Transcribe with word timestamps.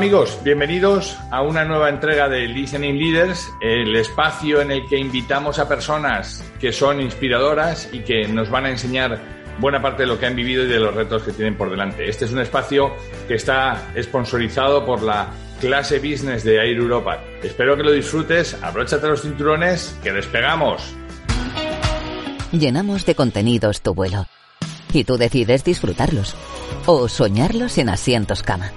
amigos, 0.00 0.38
bienvenidos 0.42 1.18
a 1.30 1.42
una 1.42 1.62
nueva 1.66 1.90
entrega 1.90 2.26
de 2.26 2.48
Listening 2.48 2.96
Leaders, 2.96 3.52
el 3.60 3.94
espacio 3.94 4.62
en 4.62 4.70
el 4.70 4.88
que 4.88 4.96
invitamos 4.96 5.58
a 5.58 5.68
personas 5.68 6.42
que 6.58 6.72
son 6.72 7.02
inspiradoras 7.02 7.86
y 7.92 7.98
que 7.98 8.26
nos 8.26 8.48
van 8.48 8.64
a 8.64 8.70
enseñar 8.70 9.20
buena 9.58 9.82
parte 9.82 10.04
de 10.04 10.06
lo 10.06 10.18
que 10.18 10.24
han 10.24 10.34
vivido 10.34 10.64
y 10.64 10.68
de 10.68 10.80
los 10.80 10.94
retos 10.94 11.22
que 11.22 11.32
tienen 11.32 11.54
por 11.54 11.68
delante. 11.68 12.08
Este 12.08 12.24
es 12.24 12.32
un 12.32 12.40
espacio 12.40 12.94
que 13.28 13.34
está 13.34 13.92
sponsorizado 14.00 14.86
por 14.86 15.02
la 15.02 15.28
clase 15.60 15.98
business 15.98 16.44
de 16.44 16.56
Air 16.56 16.78
Europa. 16.78 17.22
Espero 17.42 17.76
que 17.76 17.82
lo 17.82 17.92
disfrutes, 17.92 18.56
abróchate 18.62 19.06
los 19.06 19.20
cinturones, 19.20 19.98
que 20.02 20.12
despegamos. 20.12 20.94
Llenamos 22.52 23.04
de 23.04 23.14
contenidos 23.14 23.82
tu 23.82 23.92
vuelo 23.92 24.24
y 24.94 25.04
tú 25.04 25.18
decides 25.18 25.62
disfrutarlos 25.62 26.34
o 26.86 27.06
soñarlos 27.06 27.76
en 27.76 27.90
asientos 27.90 28.42
cama. 28.42 28.72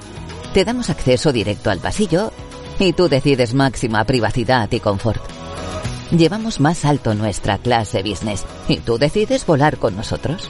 Te 0.54 0.64
damos 0.64 0.92
acceso 0.92 1.32
directo 1.32 1.72
al 1.72 1.80
pasillo 1.80 2.32
y 2.78 2.94
tú 2.94 3.10
decides 3.10 3.56
máxima 3.56 4.04
privacidad 4.04 4.72
y 4.72 4.80
confort. 4.80 5.22
Llevamos 6.12 6.60
más 6.60 6.86
alto 6.86 7.16
nuestra 7.16 7.58
clase 7.58 8.04
business 8.04 8.46
y 8.68 8.78
tú 8.78 9.00
decides 9.00 9.48
volar 9.48 9.78
con 9.78 9.96
nosotros. 9.96 10.48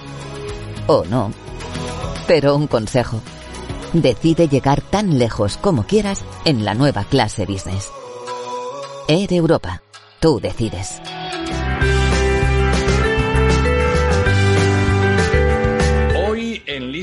O 0.87 1.05
no. 1.05 1.31
Pero 2.27 2.55
un 2.57 2.67
consejo. 2.67 3.21
Decide 3.93 4.49
llegar 4.49 4.81
tan 4.81 5.19
lejos 5.19 5.55
como 5.57 5.85
quieras 5.85 6.25
en 6.43 6.65
la 6.65 6.73
nueva 6.73 7.05
clase 7.05 7.45
business. 7.45 7.89
Air 9.07 9.31
Europa. 9.31 9.83
Tú 10.19 10.41
decides. 10.41 10.99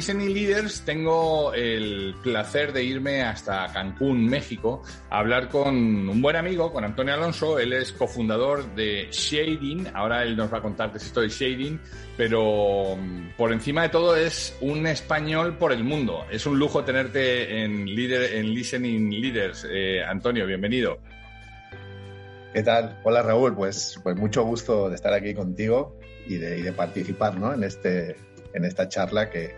Listening 0.01 0.33
Leaders 0.33 0.81
tengo 0.87 1.53
el 1.53 2.15
placer 2.23 2.73
de 2.73 2.83
irme 2.83 3.21
hasta 3.21 3.71
Cancún, 3.71 4.25
México, 4.25 4.83
a 5.11 5.19
hablar 5.19 5.51
con 5.51 6.09
un 6.09 6.23
buen 6.23 6.37
amigo, 6.37 6.73
con 6.73 6.85
Antonio 6.85 7.13
Alonso. 7.13 7.59
Él 7.59 7.75
es 7.75 7.93
cofundador 7.93 8.75
de 8.75 9.09
Shading. 9.11 9.89
Ahora 9.93 10.23
él 10.23 10.39
nos 10.39 10.51
va 10.51 10.57
a 10.57 10.63
contar 10.63 10.91
qué 10.91 10.97
es 10.97 11.05
esto 11.05 11.21
de 11.21 11.29
Shading, 11.29 11.79
pero 12.17 12.97
mm, 12.97 13.37
por 13.37 13.53
encima 13.53 13.83
de 13.83 13.91
todo 13.91 14.17
es 14.17 14.57
un 14.63 14.87
español 14.87 15.59
por 15.59 15.71
el 15.71 15.85
mundo. 15.85 16.25
Es 16.31 16.47
un 16.47 16.59
lujo 16.59 16.83
tenerte 16.83 17.63
en, 17.63 17.87
en 17.87 18.55
Listening 18.55 19.11
Leaders. 19.11 19.67
Eh, 19.71 20.03
Antonio, 20.03 20.47
bienvenido. 20.47 20.97
¿Qué 22.55 22.63
tal? 22.63 22.99
Hola 23.03 23.23
Raúl, 23.23 23.55
pues, 23.55 24.01
pues 24.03 24.17
mucho 24.17 24.45
gusto 24.45 24.89
de 24.89 24.95
estar 24.95 25.13
aquí 25.13 25.35
contigo 25.35 25.99
y 26.27 26.37
de, 26.37 26.59
y 26.59 26.63
de 26.63 26.73
participar 26.73 27.39
¿no? 27.39 27.53
en 27.53 27.65
este 27.65 28.17
en 28.55 28.65
esta 28.65 28.89
charla 28.89 29.31
que, 29.31 29.55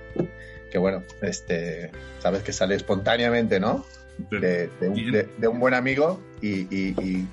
que 0.71 0.79
bueno, 0.79 1.03
este, 1.21 1.91
sabes 2.19 2.43
que 2.43 2.53
sale 2.53 2.75
espontáneamente, 2.75 3.61
¿no? 3.61 3.85
De, 4.31 4.71
un, 5.49 5.61
buen 5.61 5.75
amigo 5.75 6.21
y, 6.41 7.27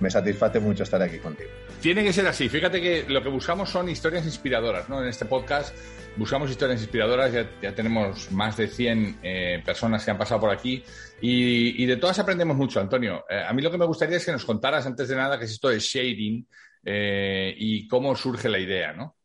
me 0.00 0.10
satisface 0.10 0.58
mucho 0.58 0.82
estar 0.82 1.00
aquí 1.00 1.18
contigo. 1.18 1.50
Tiene 1.80 2.02
que 2.02 2.12
ser 2.12 2.26
así. 2.26 2.48
Fíjate 2.48 2.80
que 2.80 3.04
lo 3.08 3.22
que 3.22 3.28
buscamos 3.28 3.70
son 3.70 3.88
historias 3.88 4.24
inspiradoras, 4.24 4.88
¿no? 4.88 5.00
En 5.00 5.08
este 5.08 5.26
podcast 5.26 5.76
buscamos 6.16 6.50
historias 6.50 6.80
inspiradoras. 6.80 7.32
Ya, 7.32 7.74
tenemos 7.74 8.32
más 8.32 8.56
de 8.56 8.66
100 8.66 9.18
eh, 9.22 9.62
personas 9.64 10.04
que 10.04 10.10
han 10.10 10.18
pasado 10.18 10.40
por 10.40 10.50
aquí 10.50 10.82
y, 11.20 11.86
de 11.86 11.96
todas 11.96 12.18
aprendemos 12.18 12.56
mucho, 12.56 12.80
Antonio. 12.80 13.24
Eh, 13.30 13.44
a 13.46 13.52
mí 13.52 13.62
lo 13.62 13.70
que 13.70 13.78
me 13.78 13.86
gustaría 13.86 14.16
es 14.16 14.24
que 14.24 14.32
nos 14.32 14.44
contaras 14.44 14.84
antes 14.86 15.08
de 15.08 15.14
nada 15.14 15.38
qué 15.38 15.44
es 15.44 15.52
esto 15.52 15.68
de 15.68 15.78
shading 15.78 16.46
eh, 16.84 17.54
y 17.56 17.86
cómo 17.86 18.16
surge 18.16 18.48
la 18.48 18.58
idea, 18.58 18.92
¿no? 18.92 19.16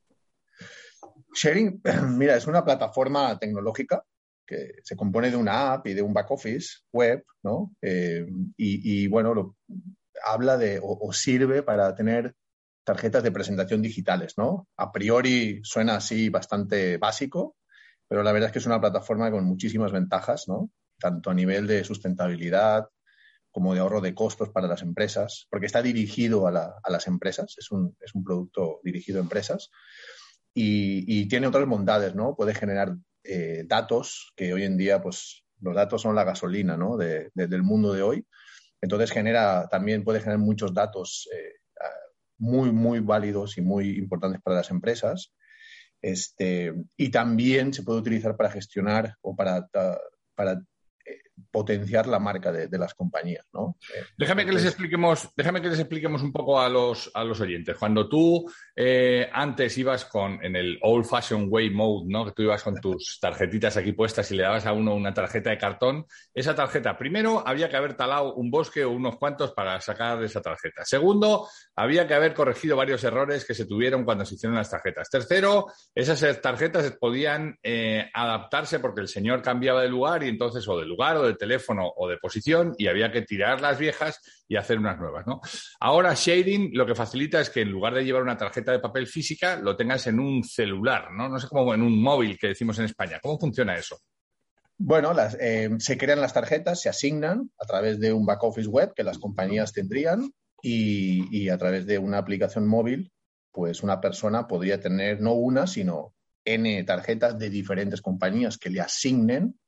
Sharing, 1.37 1.81
mira, 2.17 2.35
es 2.35 2.47
una 2.47 2.65
plataforma 2.65 3.37
tecnológica 3.37 4.03
que 4.45 4.75
se 4.83 4.95
compone 4.95 5.29
de 5.29 5.35
una 5.35 5.73
app 5.73 5.87
y 5.87 5.93
de 5.93 6.01
un 6.01 6.13
back 6.13 6.31
office 6.31 6.79
web, 6.91 7.23
¿no? 7.43 7.75
Eh, 7.81 8.25
y, 8.57 9.07
bueno, 9.07 9.55
habla 10.25 10.57
de 10.57 10.79
o, 10.81 11.11
sirve 11.13 11.61
para 11.63 11.93
tener 11.93 12.33
tarjetas 12.83 13.21
de 13.21 13.31
presentación 13.31 13.81
digitales, 13.81 14.33
¿no? 14.37 14.67
A 14.77 14.91
priori 14.91 15.59
suena 15.63 15.97
así 15.97 16.29
bastante 16.29 16.97
básico, 16.97 17.57
pero 18.07 18.23
la 18.23 18.31
verdad 18.31 18.47
es 18.47 18.53
que 18.53 18.59
es 18.59 18.65
una 18.65 18.79
plataforma 18.79 19.29
con 19.29 19.43
muchísimas 19.43 19.91
ventajas, 19.91 20.47
¿no? 20.47 20.71
Tanto 20.97 21.29
a 21.29 21.33
nivel 21.33 21.67
de 21.67 21.83
sustentabilidad 21.83 22.87
como 23.51 23.73
de 23.73 23.81
ahorro 23.81 24.01
de 24.01 24.15
costos 24.15 24.49
para 24.49 24.67
las 24.67 24.81
empresas, 24.81 25.47
porque 25.49 25.65
está 25.65 25.81
dirigido 25.81 26.47
a, 26.47 26.79
a 26.81 26.91
las 26.91 27.07
empresas, 27.07 27.53
es 27.57 27.69
un, 27.71 27.97
es 27.99 28.15
un 28.15 28.23
producto 28.23 28.79
dirigido 28.83 29.19
a 29.19 29.23
empresas 29.23 29.69
y, 30.59 31.27
tiene 31.27 31.47
otras 31.47 31.67
bondades, 31.67 32.15
¿no? 32.15 32.35
Puede 32.35 32.55
generar 32.55 32.95
eh, 33.23 33.63
datos, 33.67 34.33
que 34.35 34.53
hoy 34.53 34.63
en 34.63 34.77
día, 34.77 35.01
pues, 35.01 35.43
los 35.61 35.75
datos 35.75 36.01
son 36.01 36.15
la 36.15 36.23
gasolina, 36.23 36.77
¿no? 36.77 36.97
del 36.97 37.63
mundo 37.63 37.93
de 37.93 38.01
hoy. 38.01 38.27
Entonces 38.81 39.11
genera, 39.11 39.67
también 39.69 40.03
puede 40.03 40.19
generar 40.19 40.39
muchos 40.39 40.73
datos 40.73 41.27
eh, 41.33 41.53
muy, 42.37 42.71
muy 42.71 42.99
válidos 42.99 43.57
y 43.57 43.61
muy 43.61 43.97
importantes 43.97 44.41
para 44.41 44.57
las 44.57 44.71
empresas. 44.71 45.33
Este, 46.01 46.73
y 46.95 47.09
también 47.09 47.73
se 47.73 47.83
puede 47.83 47.99
utilizar 47.99 48.35
para 48.37 48.51
gestionar 48.51 49.15
o 49.21 49.35
para, 49.35 49.67
para 50.35 50.61
potenciar 51.51 52.07
la 52.07 52.19
marca 52.19 52.51
de, 52.51 52.77
las 52.77 52.93
compañías, 52.93 53.45
¿no? 53.53 53.77
Eh, 53.95 54.03
déjame 54.17 54.45
que 54.45 54.51
les 54.51 54.65
expliquemos, 54.65 55.29
déjame 55.35 55.61
que 55.61 55.69
les 55.69 55.79
expliquemos 55.79 56.21
un 56.21 56.31
poco 56.31 56.59
a 56.59 56.69
los, 56.69 57.09
a 57.13 57.23
los 57.23 57.39
oyentes. 57.41 57.75
Cuando 57.77 58.07
tú 58.07 58.45
eh, 58.75 59.29
antes 59.31 59.77
ibas 59.77 60.05
con 60.05 60.43
en 60.43 60.55
el 60.55 60.77
old 60.81 61.05
fashion 61.05 61.47
way 61.49 61.69
mode, 61.69 62.05
¿no? 62.07 62.25
Que 62.25 62.31
tú 62.31 62.43
ibas 62.43 62.63
con 62.63 62.75
tus 62.79 63.17
tarjetitas 63.21 63.77
aquí 63.77 63.93
puestas 63.93 64.29
y 64.31 64.35
le 64.35 64.43
dabas 64.43 64.65
a 64.65 64.73
uno 64.73 64.95
una 64.95 65.13
tarjeta 65.13 65.49
de 65.49 65.57
cartón, 65.57 66.05
esa 66.33 66.55
tarjeta, 66.55 66.97
primero 66.97 67.43
había 67.45 67.69
que 67.69 67.77
haber 67.77 67.95
talado 67.95 68.35
un 68.35 68.51
bosque 68.51 68.85
o 68.85 68.91
unos 68.91 69.17
cuantos 69.17 69.51
para 69.51 69.79
sacar 69.81 70.23
esa 70.23 70.41
tarjeta. 70.41 70.85
Segundo, 70.85 71.47
había 71.75 72.07
que 72.07 72.13
haber 72.13 72.33
corregido 72.33 72.75
varios 72.75 73.03
errores 73.03 73.45
que 73.45 73.53
se 73.53 73.65
tuvieron 73.65 74.03
cuando 74.05 74.25
se 74.25 74.35
hicieron 74.35 74.55
las 74.55 74.69
tarjetas. 74.69 75.09
Tercero, 75.09 75.67
esas 75.93 76.41
tarjetas 76.41 76.91
podían 76.99 77.57
eh, 77.63 78.09
adaptarse 78.13 78.79
porque 78.79 79.01
el 79.01 79.07
señor 79.07 79.41
cambiaba 79.41 79.81
de 79.81 79.89
lugar 79.89 80.23
y 80.23 80.29
entonces 80.29 80.67
o 80.67 80.77
de 80.77 80.85
lugar 80.85 81.17
o 81.17 81.23
de 81.23 81.26
teléfono 81.35 81.91
o 81.95 82.07
de 82.07 82.17
posición 82.17 82.73
y 82.77 82.87
había 82.87 83.11
que 83.11 83.23
tirar 83.23 83.59
las 83.59 83.77
viejas 83.77 84.21
y 84.47 84.55
hacer 84.55 84.79
unas 84.79 84.97
nuevas. 84.97 85.25
Ahora 85.79 86.13
shading 86.13 86.71
lo 86.73 86.85
que 86.85 86.95
facilita 86.95 87.41
es 87.41 87.49
que 87.49 87.61
en 87.61 87.71
lugar 87.71 87.93
de 87.93 88.05
llevar 88.05 88.21
una 88.21 88.37
tarjeta 88.37 88.71
de 88.71 88.79
papel 88.79 89.07
física, 89.07 89.57
lo 89.57 89.75
tengas 89.75 90.07
en 90.07 90.19
un 90.19 90.43
celular, 90.43 91.11
¿no? 91.11 91.27
No 91.27 91.39
sé 91.39 91.47
cómo 91.47 91.73
en 91.73 91.81
un 91.81 92.01
móvil 92.01 92.37
que 92.37 92.47
decimos 92.47 92.79
en 92.79 92.85
España. 92.85 93.19
¿Cómo 93.21 93.39
funciona 93.39 93.75
eso? 93.75 93.99
Bueno, 94.77 95.13
eh, 95.39 95.69
se 95.79 95.97
crean 95.97 96.21
las 96.21 96.33
tarjetas, 96.33 96.81
se 96.81 96.89
asignan 96.89 97.51
a 97.59 97.65
través 97.65 97.99
de 97.99 98.13
un 98.13 98.25
back 98.25 98.43
office 98.43 98.69
web 98.69 98.93
que 98.95 99.03
las 99.03 99.17
compañías 99.17 99.73
tendrían 99.73 100.31
y 100.61 101.49
a 101.49 101.57
través 101.57 101.85
de 101.85 101.97
una 101.97 102.17
aplicación 102.17 102.67
móvil, 102.67 103.11
pues 103.51 103.81
una 103.83 103.99
persona 103.99 104.47
podría 104.47 104.79
tener 104.79 105.21
no 105.21 105.33
una, 105.33 105.65
sino 105.65 106.13
N 106.47 106.83
tarjetas 106.83 107.37
de 107.37 107.49
diferentes 107.49 108.01
compañías 108.01 108.57
que 108.57 108.69
le 108.69 108.79
asignen 108.79 109.59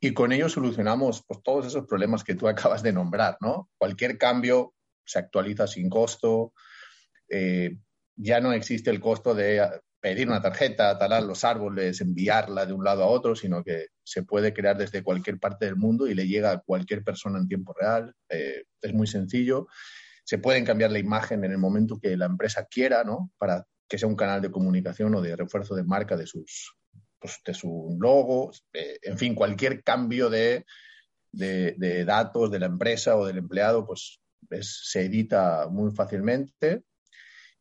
y 0.00 0.14
con 0.14 0.32
ello 0.32 0.48
solucionamos 0.48 1.22
pues, 1.26 1.42
todos 1.42 1.66
esos 1.66 1.86
problemas 1.86 2.24
que 2.24 2.34
tú 2.34 2.48
acabas 2.48 2.82
de 2.82 2.92
nombrar, 2.92 3.36
¿no? 3.40 3.70
Cualquier 3.78 4.18
cambio 4.18 4.74
se 5.04 5.18
actualiza 5.18 5.66
sin 5.66 5.90
costo, 5.90 6.52
eh, 7.28 7.76
ya 8.16 8.40
no 8.40 8.52
existe 8.52 8.90
el 8.90 9.00
costo 9.00 9.34
de 9.34 9.66
pedir 10.00 10.28
una 10.28 10.40
tarjeta, 10.40 10.98
talar 10.98 11.22
los 11.22 11.44
árboles, 11.44 12.00
enviarla 12.00 12.64
de 12.64 12.72
un 12.72 12.84
lado 12.84 13.02
a 13.02 13.06
otro, 13.06 13.36
sino 13.36 13.62
que 13.62 13.88
se 14.02 14.22
puede 14.22 14.54
crear 14.54 14.76
desde 14.76 15.02
cualquier 15.02 15.38
parte 15.38 15.66
del 15.66 15.76
mundo 15.76 16.06
y 16.06 16.14
le 16.14 16.26
llega 16.26 16.52
a 16.52 16.60
cualquier 16.60 17.04
persona 17.04 17.38
en 17.38 17.48
tiempo 17.48 17.74
real. 17.78 18.14
Eh, 18.28 18.64
es 18.80 18.94
muy 18.94 19.06
sencillo. 19.06 19.66
Se 20.24 20.38
pueden 20.38 20.64
cambiar 20.64 20.90
la 20.90 20.98
imagen 20.98 21.44
en 21.44 21.52
el 21.52 21.58
momento 21.58 21.98
que 22.00 22.16
la 22.16 22.26
empresa 22.26 22.66
quiera, 22.70 23.04
¿no? 23.04 23.30
Para 23.36 23.66
que 23.88 23.98
sea 23.98 24.08
un 24.08 24.16
canal 24.16 24.40
de 24.40 24.50
comunicación 24.50 25.14
o 25.14 25.20
de 25.20 25.36
refuerzo 25.36 25.74
de 25.74 25.84
marca 25.84 26.16
de 26.16 26.26
sus, 26.26 26.72
pues, 27.20 27.40
de 27.44 27.54
su 27.54 27.96
logo, 28.00 28.50
eh, 28.72 28.98
en 29.02 29.18
fin, 29.18 29.34
cualquier 29.34 29.82
cambio 29.82 30.30
de, 30.30 30.64
de, 31.32 32.04
datos 32.04 32.50
de 32.50 32.58
la 32.58 32.66
empresa 32.66 33.16
o 33.16 33.26
del 33.26 33.38
empleado, 33.38 33.86
pues 33.86 34.20
se 34.62 35.04
edita 35.04 35.68
muy 35.70 35.92
fácilmente. 35.92 36.82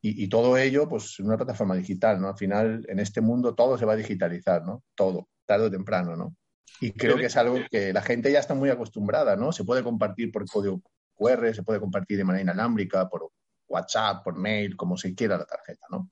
Y, 0.02 0.30
todo 0.30 0.58
ello, 0.58 0.88
pues, 0.88 1.20
en 1.20 1.26
una 1.26 1.36
plataforma 1.36 1.76
digital, 1.76 2.22
¿no? 2.22 2.30
Al 2.30 2.38
final, 2.38 2.86
en 2.88 3.00
este 3.00 3.20
mundo 3.20 3.54
todo 3.54 3.78
se 3.78 3.84
va 3.84 3.94
a 3.94 3.98
digitalizar, 3.98 4.64
¿no? 4.64 4.82
Todo, 4.96 5.28
tarde 5.46 5.66
o 5.66 5.72
temprano, 5.72 6.16
¿no? 6.16 6.38
Y 6.80 6.92
creo 6.92 7.18
que 7.18 7.26
es 7.26 7.36
algo 7.36 7.58
que 7.70 7.92
la 7.92 8.02
gente 8.02 8.32
ya 8.32 8.40
está 8.40 8.54
muy 8.54 8.70
acostumbrada, 8.70 9.36
¿no? 9.36 9.52
Se 9.52 9.66
puede 9.66 9.84
compartir 9.84 10.32
por 10.32 10.46
código 10.46 10.82
QR, 11.16 11.54
se 11.54 11.64
puede 11.64 11.82
compartir 11.82 12.18
de 12.18 12.24
manera 12.24 12.44
inalámbrica, 12.44 13.10
por 13.10 13.30
WhatsApp, 13.68 14.24
por 14.24 14.38
mail, 14.38 14.78
como 14.78 14.96
se 14.96 15.14
quiera 15.14 15.38
la 15.38 15.46
tarjeta, 15.46 15.86
¿no? 15.90 16.10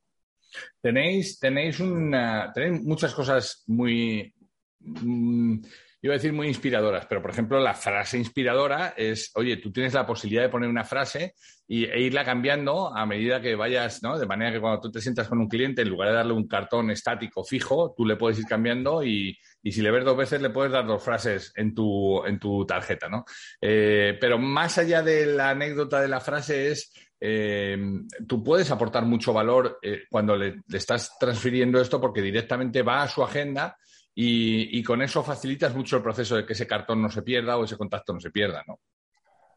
Tenéis, 0.81 1.39
tenéis, 1.39 1.80
una, 1.80 2.51
tenéis 2.54 2.81
muchas 2.83 3.13
cosas 3.13 3.63
muy, 3.68 4.33
mm, 4.80 5.59
iba 6.01 6.13
a 6.13 6.18
decir 6.18 6.33
muy 6.33 6.48
inspiradoras, 6.48 7.06
pero 7.07 7.21
por 7.21 7.31
ejemplo 7.31 7.59
la 7.59 7.74
frase 7.74 8.18
inspiradora 8.18 8.94
es, 8.95 9.31
oye, 9.36 9.57
tú 9.57 9.71
tienes 9.71 9.94
la 9.94 10.06
posibilidad 10.06 10.44
de 10.44 10.50
poner 10.50 10.69
una 10.69 10.83
frase 10.83 11.33
y, 11.68 11.86
e 11.86 12.01
irla 12.01 12.24
cambiando 12.24 12.95
a 12.95 13.06
medida 13.06 13.42
que 13.42 13.56
vayas, 13.56 14.01
¿no? 14.04 14.18
De 14.18 14.25
manera 14.25 14.51
que 14.51 14.62
cuando 14.62 14.80
tú 14.80 14.92
te 14.92 15.01
sientas 15.01 15.27
con 15.27 15.39
un 15.39 15.50
cliente, 15.50 15.81
en 15.81 15.89
lugar 15.89 16.09
de 16.09 16.15
darle 16.15 16.33
un 16.33 16.48
cartón 16.48 16.92
estático 16.92 17.44
fijo, 17.44 17.94
tú 17.98 18.06
le 18.06 18.15
puedes 18.15 18.39
ir 18.39 18.45
cambiando 18.45 19.04
y, 19.04 19.38
y 19.68 19.72
si 19.74 19.81
le 19.81 19.92
ves 19.92 20.06
dos 20.06 20.16
veces 20.16 20.42
le 20.42 20.50
puedes 20.50 20.72
dar 20.72 20.88
dos 20.88 21.04
frases 21.04 21.52
en 21.58 21.75
tu, 21.75 22.24
en 22.25 22.40
tu 22.40 22.66
tarjeta, 22.66 23.10
¿no? 23.10 23.25
Eh, 23.60 24.18
pero 24.19 24.38
más 24.38 24.78
allá 24.78 25.02
de 25.04 25.25
la 25.25 25.50
anécdota 25.50 26.00
de 26.00 26.08
la 26.08 26.22
frase 26.22 26.72
es 26.72 26.94
eh, 27.19 27.78
tú 28.25 28.42
puedes 28.42 28.72
aportar 28.72 29.04
mucho 29.04 29.34
valor 29.34 29.78
eh, 29.81 30.04
cuando 30.10 30.38
le, 30.38 30.62
estás 30.72 31.18
transfiriendo 31.19 31.81
esto 31.81 32.00
porque 32.00 32.22
directamente 32.22 32.81
va 32.81 33.04
a 33.04 33.10
su 33.10 33.22
agenda 33.22 33.75
y, 34.16 34.81
con 34.84 35.02
eso 35.02 35.22
facilitas 35.22 35.75
mucho 35.75 35.98
el 35.98 36.04
proceso 36.04 36.38
de 36.38 36.46
que 36.46 36.54
ese 36.54 36.66
cartón 36.66 37.02
no 37.02 37.12
se 37.12 37.22
pierda 37.22 37.58
o 37.58 37.66
ese 37.66 37.78
contacto 37.78 38.14
no 38.14 38.22
se 38.22 38.31
pierda, 38.31 38.64
¿no? 38.66 38.80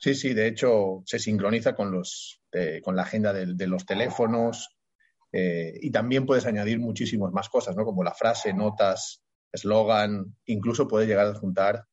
Sí, 0.00 0.14
sí, 0.14 0.34
de 0.34 0.48
hecho 0.48 1.02
se 1.06 1.20
sincroniza 1.20 1.74
con, 1.76 1.92
los, 1.92 2.42
eh, 2.50 2.80
con 2.82 2.96
la 2.96 3.02
agenda 3.02 3.32
de, 3.32 3.66
los 3.68 3.86
teléfonos 3.86 4.76
y 5.32 5.90
también 5.92 6.26
puedes 6.26 6.44
añadir 6.44 6.80
muchísimas 6.80 7.32
más 7.32 7.48
cosas, 7.48 7.76
¿no? 7.76 7.84
Como 7.84 8.02
la 8.02 8.12
frase, 8.12 8.52
notas, 8.52 9.22
eslogan, 9.52 10.36
incluso 10.46 10.88
puedes 10.88 11.08
llegar 11.08 11.26
a 11.26 11.34
juntar 11.34 11.84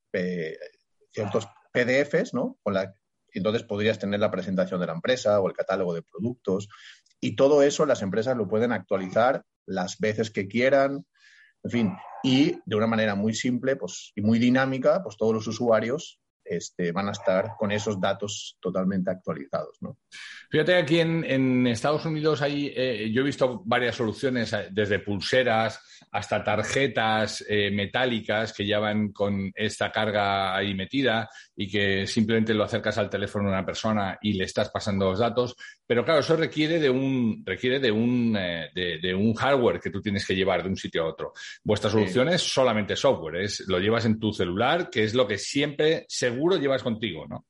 ciertos 1.12 1.48
PDFs, 1.71 2.33
¿no? 2.33 2.57
Con 2.63 2.74
la, 2.74 2.94
entonces 3.31 3.63
podrías 3.63 4.00
tener 4.00 4.19
la 4.19 4.31
presentación 4.31 4.80
de 4.80 4.88
la 4.88 4.94
empresa 4.94 5.39
o 5.39 5.48
el 5.48 5.56
catálogo 5.56 5.94
de 5.94 6.01
productos. 6.01 6.69
Y 7.19 7.36
todo 7.36 7.63
eso 7.63 7.86
las 7.86 8.01
empresas 8.01 8.38
lo 8.38 8.48
pueden 8.48 8.71
actualizar 8.71 9.44
las 9.65 9.98
veces 10.00 10.31
que 10.31 10.48
quieran, 10.48 11.06
en 11.63 11.71
fin, 11.71 11.94
y 12.24 12.59
de 12.65 12.75
una 12.75 12.88
manera 12.88 13.15
muy 13.15 13.33
simple 13.33 13.75
pues, 13.75 14.12
y 14.15 14.21
muy 14.21 14.39
dinámica, 14.39 15.04
pues 15.04 15.18
todos 15.18 15.33
los 15.33 15.48
usuarios 15.48 16.19
este, 16.50 16.92
van 16.92 17.10
a 17.10 17.12
estar 17.12 17.52
con 17.58 17.72
esos 17.72 18.00
datos 18.00 18.58
totalmente 18.60 19.12
actualizados. 19.12 19.78
¿no? 19.82 19.98
Fíjate, 20.50 20.76
aquí 20.76 21.00
en, 21.00 21.68
Estados 21.68 22.06
Unidos 22.06 22.42
hay, 22.42 22.72
eh, 22.76 23.12
yo 23.12 23.22
he 23.22 23.26
visto 23.26 23.62
varias 23.66 23.96
soluciones, 23.96 24.54
eh, 24.54 24.70
desde 24.72 25.00
pulseras 25.00 25.80
hasta 26.12 26.44
tarjetas 26.44 27.44
eh, 27.48 27.70
metálicas 27.70 28.54
que 28.54 28.66
ya 28.66 28.80
van 28.80 29.12
con 29.12 29.52
esta 29.54 29.92
carga 29.92 30.56
ahí 30.56 30.74
metida 30.74 31.30
y 31.56 31.70
que 31.70 32.08
simplemente 32.08 32.54
lo 32.54 32.64
acercas 32.64 32.98
al 32.98 33.10
teléfono 33.10 33.46
de 33.46 33.56
una 33.56 33.66
persona 33.66 34.18
y 34.22 34.34
le 34.34 34.46
estás 34.46 34.70
pasando 34.70 35.10
los 35.10 35.20
datos. 35.20 35.56
Pero 35.86 36.06
claro, 36.06 36.22
eso 36.22 36.36
requiere 36.38 36.80
de 36.80 36.90
un, 36.90 37.44
requiere 37.46 37.80
de 37.80 37.92
un, 37.92 38.34
de, 38.34 39.16
un 39.16 39.34
hardware 39.34 39.80
que 39.80 39.90
tú 39.90 40.02
tienes 40.02 40.26
que 40.26 40.36
llevar 40.36 40.64
de 40.64 40.70
un 40.70 40.78
sitio 40.78 41.04
a 41.04 41.10
otro. 41.10 41.34
Vuestra 41.64 41.90
solución 41.90 42.30
es 42.30 42.42
solamente 42.42 42.96
software, 42.96 43.44
es, 43.44 43.66
lo 43.68 43.80
llevas 43.80 44.06
en 44.06 44.20
tu 44.20 44.32
celular, 44.32 44.90
que 44.90 45.04
es 45.04 45.14
lo 45.14 45.28
que 45.28 45.38
siempre 45.38 46.06
seguro 46.38 46.57
llevas 46.57 46.84
contigo, 46.84 47.25
¿no? 47.28 47.45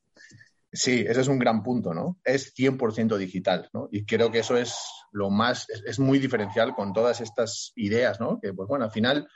Sí, 0.71 1.05
ese 1.07 1.21
es 1.21 1.27
un 1.27 1.39
gran 1.39 1.63
punto, 1.63 1.93
¿no? 1.93 2.17
Es 2.23 2.53
100% 2.53 3.17
digital, 3.17 3.69
¿no? 3.73 3.87
Y 3.91 4.05
creo 4.05 4.31
que 4.31 4.39
eso 4.39 4.57
es 4.57 4.77
lo 5.11 5.29
más, 5.29 5.67
es, 5.69 5.97
muy 5.97 6.19
diferencial 6.19 6.75
con 6.75 6.93
todas 6.93 7.21
estas 7.21 7.71
ideas, 7.75 8.19
¿no? 8.19 8.39
Que, 8.41 8.53
pues 8.53 8.67
bueno, 8.67 8.85
al 8.85 8.91
final 8.91 9.27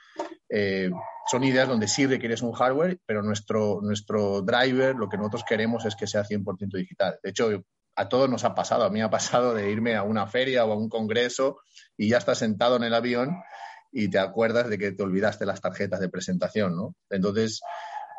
eh, 0.49 0.91
son 1.29 1.43
ideas 1.43 1.67
donde 1.67 1.87
sí 1.87 2.05
requieres 2.05 2.41
un 2.41 2.51
hardware, 2.51 2.99
pero 3.05 3.21
nuestro, 3.23 3.79
nuestro 3.81 4.41
driver, 4.41 4.95
lo 4.95 5.07
que 5.09 5.17
nosotros 5.17 5.43
queremos 5.47 5.85
es 5.85 5.95
que 5.95 6.07
sea 6.07 6.23
100% 6.23 6.77
digital. 6.77 7.17
De 7.23 7.29
hecho, 7.29 7.49
a 7.95 8.09
todos 8.09 8.29
nos 8.29 8.43
ha 8.43 8.53
pasado, 8.53 8.83
a 8.83 8.89
mí 8.89 8.99
me 8.99 9.03
ha 9.05 9.09
pasado 9.09 9.53
de 9.53 9.71
irme 9.71 9.95
a 9.95 10.03
una 10.03 10.27
feria 10.27 10.65
o 10.65 10.73
a 10.73 10.77
un 10.77 10.89
congreso 10.89 11.57
y 11.97 12.09
ya 12.09 12.17
estás 12.17 12.39
sentado 12.39 12.75
en 12.75 12.83
el 12.83 12.93
avión 12.93 13.37
y 13.91 14.09
te 14.09 14.19
acuerdas 14.19 14.69
de 14.69 14.77
que 14.77 14.91
te 14.91 15.03
olvidaste 15.03 15.45
las 15.45 15.61
tarjetas 15.61 15.99
de 15.99 16.09
presentación, 16.09 16.75
¿no? 16.75 16.95
Entonces, 17.09 17.61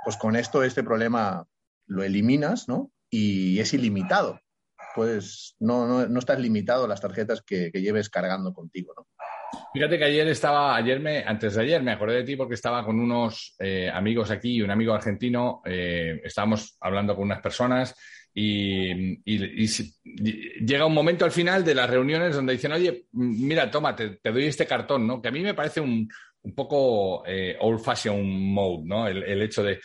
pues 0.04 0.16
con 0.16 0.37
esto 0.37 0.62
este 0.62 0.82
problema 0.82 1.46
lo 1.87 2.02
eliminas, 2.02 2.69
¿no? 2.69 2.90
y 3.12 3.60
es 3.60 3.72
ilimitado. 3.75 4.40
Pues 4.96 5.54
no, 5.60 5.87
no, 5.87 6.06
no 6.06 6.19
estás 6.19 6.40
limitado 6.40 6.84
a 6.84 6.88
las 6.88 7.00
tarjetas 7.00 7.43
que, 7.43 7.70
lleves 7.70 8.10
cargando 8.10 8.52
contigo, 8.52 8.93
¿no? 8.96 9.06
Fíjate 9.72 9.99
que 9.99 10.04
ayer 10.04 10.26
estaba, 10.28 10.75
ayer 10.75 10.99
me, 10.99 11.25
antes 11.25 11.54
de 11.54 11.62
ayer 11.62 11.82
me 11.82 11.93
acordé 11.93 12.16
de 12.16 12.25
ti 12.25 12.37
porque 12.37 12.54
estaba 12.54 12.84
con 12.84 12.99
unos 12.99 13.54
eh, 13.58 13.90
amigos 13.93 14.31
aquí, 14.31 14.60
un 14.60 14.70
amigo 14.70 14.93
argentino, 14.93 15.62
eh, 15.64 16.20
estábamos 16.25 16.76
hablando 16.81 17.14
con 17.14 17.25
unas 17.25 17.40
personas 17.40 17.94
y, 18.34 19.19
llega 20.64 20.87
un 20.87 20.94
momento 20.94 21.25
al 21.25 21.32
final 21.32 21.64
de 21.64 21.75
las 21.75 21.88
reuniones 21.88 22.34
donde 22.34 22.55
dicen, 22.55 22.73
oye, 22.73 23.06
mira, 23.12 23.70
toma, 23.70 23.94
te, 23.94 24.20
doy 24.25 24.46
este 24.46 24.67
cartón, 24.67 25.06
¿no? 25.06 25.20
Que 25.20 25.29
a 25.29 25.32
mí 25.32 25.40
me 25.40 25.55
parece 25.55 25.81
un, 25.81 26.08
un 26.43 26.55
poco 26.55 27.25
eh, 27.26 27.56
old 27.61 27.81
fashion 27.81 28.23
mode, 28.52 28.84
¿no? 28.84 29.06
El, 29.06 29.23
el, 29.23 29.43
hecho 29.43 29.62
de. 29.62 29.81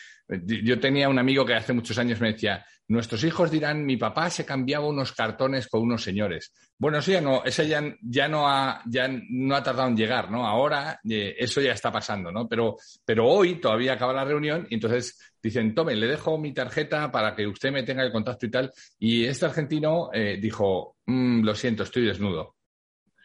Yo 0.63 0.79
tenía 0.79 1.09
un 1.09 1.19
amigo 1.19 1.45
que 1.45 1.55
hace 1.55 1.73
muchos 1.73 1.97
años 1.97 2.19
me 2.21 2.33
decía, 2.33 2.65
nuestros 2.89 3.24
hijos 3.24 3.51
dirán, 3.51 3.86
mi 3.86 3.98
papá 3.98 4.30
se 4.30 4.45
cambiaba 4.45 4.88
unos 4.88 5.12
cartones 5.12 5.68
con 5.68 5.81
unos 5.81 6.04
señores. 6.04 6.54
Bueno, 6.78 7.00
eso 7.00 7.12
ya 7.12 7.22
no, 7.22 7.44
eso 7.44 7.63
ya, 7.63 8.28
no, 8.30 8.48
ha, 8.48 8.81
ya 8.86 9.07
no 9.07 9.56
ha 9.56 9.63
tardado 9.63 9.89
en 9.89 9.98
llegar, 9.98 10.31
¿no? 10.31 10.45
Ahora 10.45 11.00
eh, 11.10 11.36
eso 11.38 11.60
ya 11.60 11.74
está 11.74 11.92
pasando, 11.92 12.31
¿no? 12.31 12.48
Pero, 12.48 12.78
pero 13.04 13.28
hoy 13.28 13.56
todavía 13.56 13.94
acaba 13.94 14.13
la 14.13 14.24
reunión 14.24 14.68
y 14.69 14.75
entonces 14.75 15.19
dicen, 15.42 15.75
tome, 15.75 15.95
le 15.95 16.07
dejo 16.07 16.38
mi 16.38 16.54
tarjeta 16.54 17.12
para 17.12 17.36
que 17.36 17.48
usted 17.48 17.72
me 17.72 17.84
tenga 17.84 18.04
el 18.04 18.12
contacto 18.12 18.45
y 18.45 18.51
tal. 18.51 18.72
Y 19.00 19.25
este 19.25 19.45
argentino 19.45 20.10
eh, 20.13 20.38
dijo, 20.42 20.98
mm, 21.06 21.44
lo 21.44 21.56
siento, 21.56 21.84
estoy 21.84 22.06
desnudo. 22.06 22.56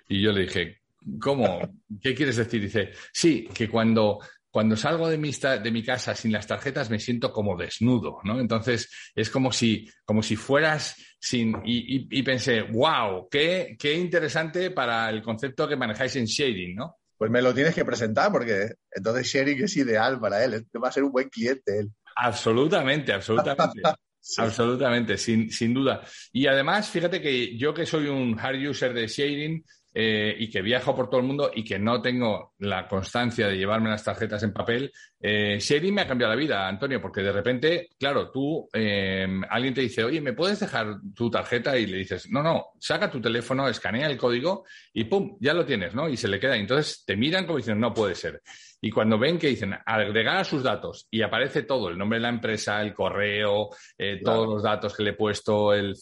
Y 0.08 0.20
yo 0.20 0.32
le 0.32 0.42
dije, 0.42 0.80
¿cómo? 1.20 1.60
¿Qué 2.00 2.14
quieres 2.14 2.36
decir? 2.36 2.62
Dice, 2.62 2.90
sí, 3.12 3.48
que 3.54 3.68
cuando 3.68 4.18
cuando 4.52 4.76
salgo 4.76 5.08
de 5.08 5.16
mi, 5.16 5.32
de 5.32 5.70
mi 5.70 5.82
casa 5.82 6.14
sin 6.14 6.30
las 6.30 6.46
tarjetas 6.46 6.90
me 6.90 7.00
siento 7.00 7.32
como 7.32 7.56
desnudo, 7.56 8.18
¿no? 8.22 8.38
Entonces 8.38 8.90
es 9.14 9.30
como 9.30 9.50
si, 9.50 9.90
como 10.04 10.22
si 10.22 10.36
fueras 10.36 10.94
sin... 11.18 11.56
Y, 11.64 12.22
pensé, 12.22 12.60
wow, 12.62 13.28
qué, 13.30 13.74
qué 13.78 13.94
interesante 13.94 14.70
para 14.70 15.08
el 15.08 15.22
concepto 15.22 15.66
que 15.66 15.76
manejáis 15.76 16.16
en 16.16 16.26
Shading, 16.26 16.76
¿no? 16.76 16.98
Pues 17.16 17.30
me 17.30 17.40
lo 17.40 17.54
tienes 17.54 17.74
que 17.74 17.84
presentar 17.84 18.30
porque 18.30 18.74
entonces 18.90 19.26
Sharing 19.26 19.64
es 19.64 19.76
ideal 19.76 20.20
para 20.20 20.44
él, 20.44 20.66
va 20.82 20.88
a 20.88 20.92
ser 20.92 21.04
un 21.04 21.12
buen 21.12 21.30
cliente 21.30 21.78
él. 21.78 21.90
Absolutamente, 22.14 23.12
absolutamente. 23.12 23.80
Absolutamente, 24.38 25.18
sin, 25.18 25.50
sin 25.50 25.74
duda. 25.74 26.00
Y 26.32 26.46
además, 26.46 26.88
fíjate 26.88 27.20
que 27.20 27.58
yo 27.58 27.74
que 27.74 27.86
soy 27.86 28.06
un 28.06 28.38
hard 28.38 28.68
user 28.68 28.94
de 28.94 29.08
Sharing, 29.08 29.64
eh, 29.94 30.34
y 30.38 30.48
que 30.48 30.62
viajo 30.62 30.96
por 30.96 31.10
todo 31.10 31.20
el 31.20 31.26
mundo 31.26 31.50
y 31.54 31.62
que 31.64 31.78
no 31.78 32.00
tengo 32.00 32.54
la 32.58 32.88
constancia 32.88 33.48
de 33.48 33.56
llevarme 33.56 33.90
las 33.90 34.04
tarjetas 34.04 34.42
en 34.42 34.52
papel, 34.52 34.92
eh, 35.20 35.58
Sherry 35.60 35.92
me 35.92 36.02
ha 36.02 36.08
cambiado 36.08 36.32
la 36.32 36.40
vida, 36.40 36.66
Antonio, 36.66 37.00
porque 37.00 37.22
de 37.22 37.32
repente, 37.32 37.88
claro, 37.98 38.30
tú, 38.30 38.68
eh, 38.72 39.26
alguien 39.50 39.74
te 39.74 39.82
dice, 39.82 40.02
oye, 40.02 40.20
¿me 40.20 40.32
puedes 40.32 40.60
dejar 40.60 40.96
tu 41.14 41.30
tarjeta? 41.30 41.76
Y 41.78 41.86
le 41.86 41.98
dices, 41.98 42.30
no, 42.30 42.42
no, 42.42 42.72
saca 42.80 43.10
tu 43.10 43.20
teléfono, 43.20 43.68
escanea 43.68 44.06
el 44.06 44.16
código 44.16 44.64
y 44.92 45.04
¡pum! 45.04 45.36
Ya 45.40 45.54
lo 45.54 45.64
tienes, 45.64 45.94
¿no? 45.94 46.08
Y 46.08 46.16
se 46.16 46.28
le 46.28 46.40
queda. 46.40 46.56
Entonces 46.56 47.04
te 47.04 47.16
miran 47.16 47.46
como 47.46 47.58
diciendo, 47.58 47.86
no 47.86 47.94
puede 47.94 48.14
ser. 48.14 48.42
Y 48.84 48.90
cuando 48.90 49.16
ven 49.16 49.38
que 49.38 49.46
dicen 49.46 49.76
agregar 49.86 50.38
a 50.38 50.44
sus 50.44 50.64
datos 50.64 51.06
y 51.08 51.22
aparece 51.22 51.62
todo, 51.62 51.88
el 51.88 51.96
nombre 51.96 52.18
de 52.18 52.22
la 52.22 52.30
empresa, 52.30 52.82
el 52.82 52.92
correo, 52.92 53.68
eh, 53.96 54.20
todos 54.24 54.48
los 54.48 54.64
datos 54.64 54.96
que 54.96 55.04
le 55.04 55.10
he 55.10 55.14
puesto, 55.14 55.72
el, 55.72 55.96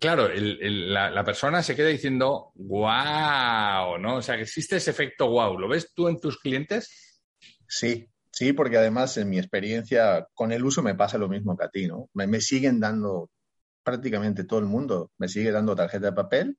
claro, 0.00 0.30
la, 0.32 1.24
persona 1.24 1.62
se 1.62 1.76
queda 1.76 1.88
diciendo, 1.88 2.52
wow, 2.54 3.98
¿no? 3.98 4.16
O 4.16 4.22
sea, 4.22 4.36
que 4.36 4.44
existe 4.44 4.76
ese 4.76 4.92
efecto 4.92 5.28
wow. 5.28 5.58
¿Lo 5.58 5.68
ves 5.68 5.92
tú 5.94 6.08
en 6.08 6.18
tus 6.18 6.38
clientes? 6.38 7.28
Sí, 7.68 8.08
sí, 8.30 8.54
porque 8.54 8.78
además 8.78 9.14
en 9.18 9.28
mi 9.28 9.36
experiencia 9.38 10.26
con 10.32 10.52
el 10.52 10.64
uso 10.64 10.82
me 10.82 10.94
pasa 10.94 11.18
lo 11.18 11.28
mismo 11.28 11.54
que 11.54 11.64
a 11.66 11.68
ti, 11.68 11.86
¿no? 11.86 12.08
Me, 12.14 12.40
siguen 12.40 12.80
dando, 12.80 13.28
prácticamente 13.82 14.44
todo 14.44 14.60
el 14.60 14.66
mundo 14.66 15.10
me 15.18 15.28
sigue 15.28 15.52
dando 15.52 15.76
tarjeta 15.76 16.06
de 16.06 16.12
papel 16.12 16.56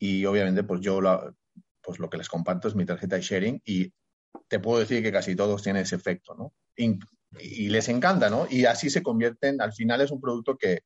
y 0.00 0.24
obviamente 0.24 0.64
pues 0.64 0.80
yo 0.80 0.98
pues 1.80 2.00
lo 2.00 2.10
que 2.10 2.18
les 2.18 2.28
comparto 2.28 2.66
es 2.66 2.74
mi 2.74 2.84
tarjeta 2.84 3.14
de 3.14 3.22
sharing 3.22 3.62
y 3.64 3.92
te 4.48 4.60
puedo 4.60 4.80
decir 4.80 5.02
que 5.02 5.12
casi 5.12 5.34
todos 5.36 5.62
tienen 5.62 5.82
ese 5.82 5.96
efecto, 5.96 6.34
¿no? 6.34 6.52
Y, 6.76 7.68
les 7.68 7.88
encanta, 7.88 8.30
¿no? 8.30 8.46
Y 8.48 8.64
así 8.64 8.88
se 8.88 9.02
convierten, 9.02 9.60
al 9.60 9.72
final 9.72 10.00
es 10.00 10.10
un 10.10 10.20
producto 10.20 10.56
que 10.56 10.80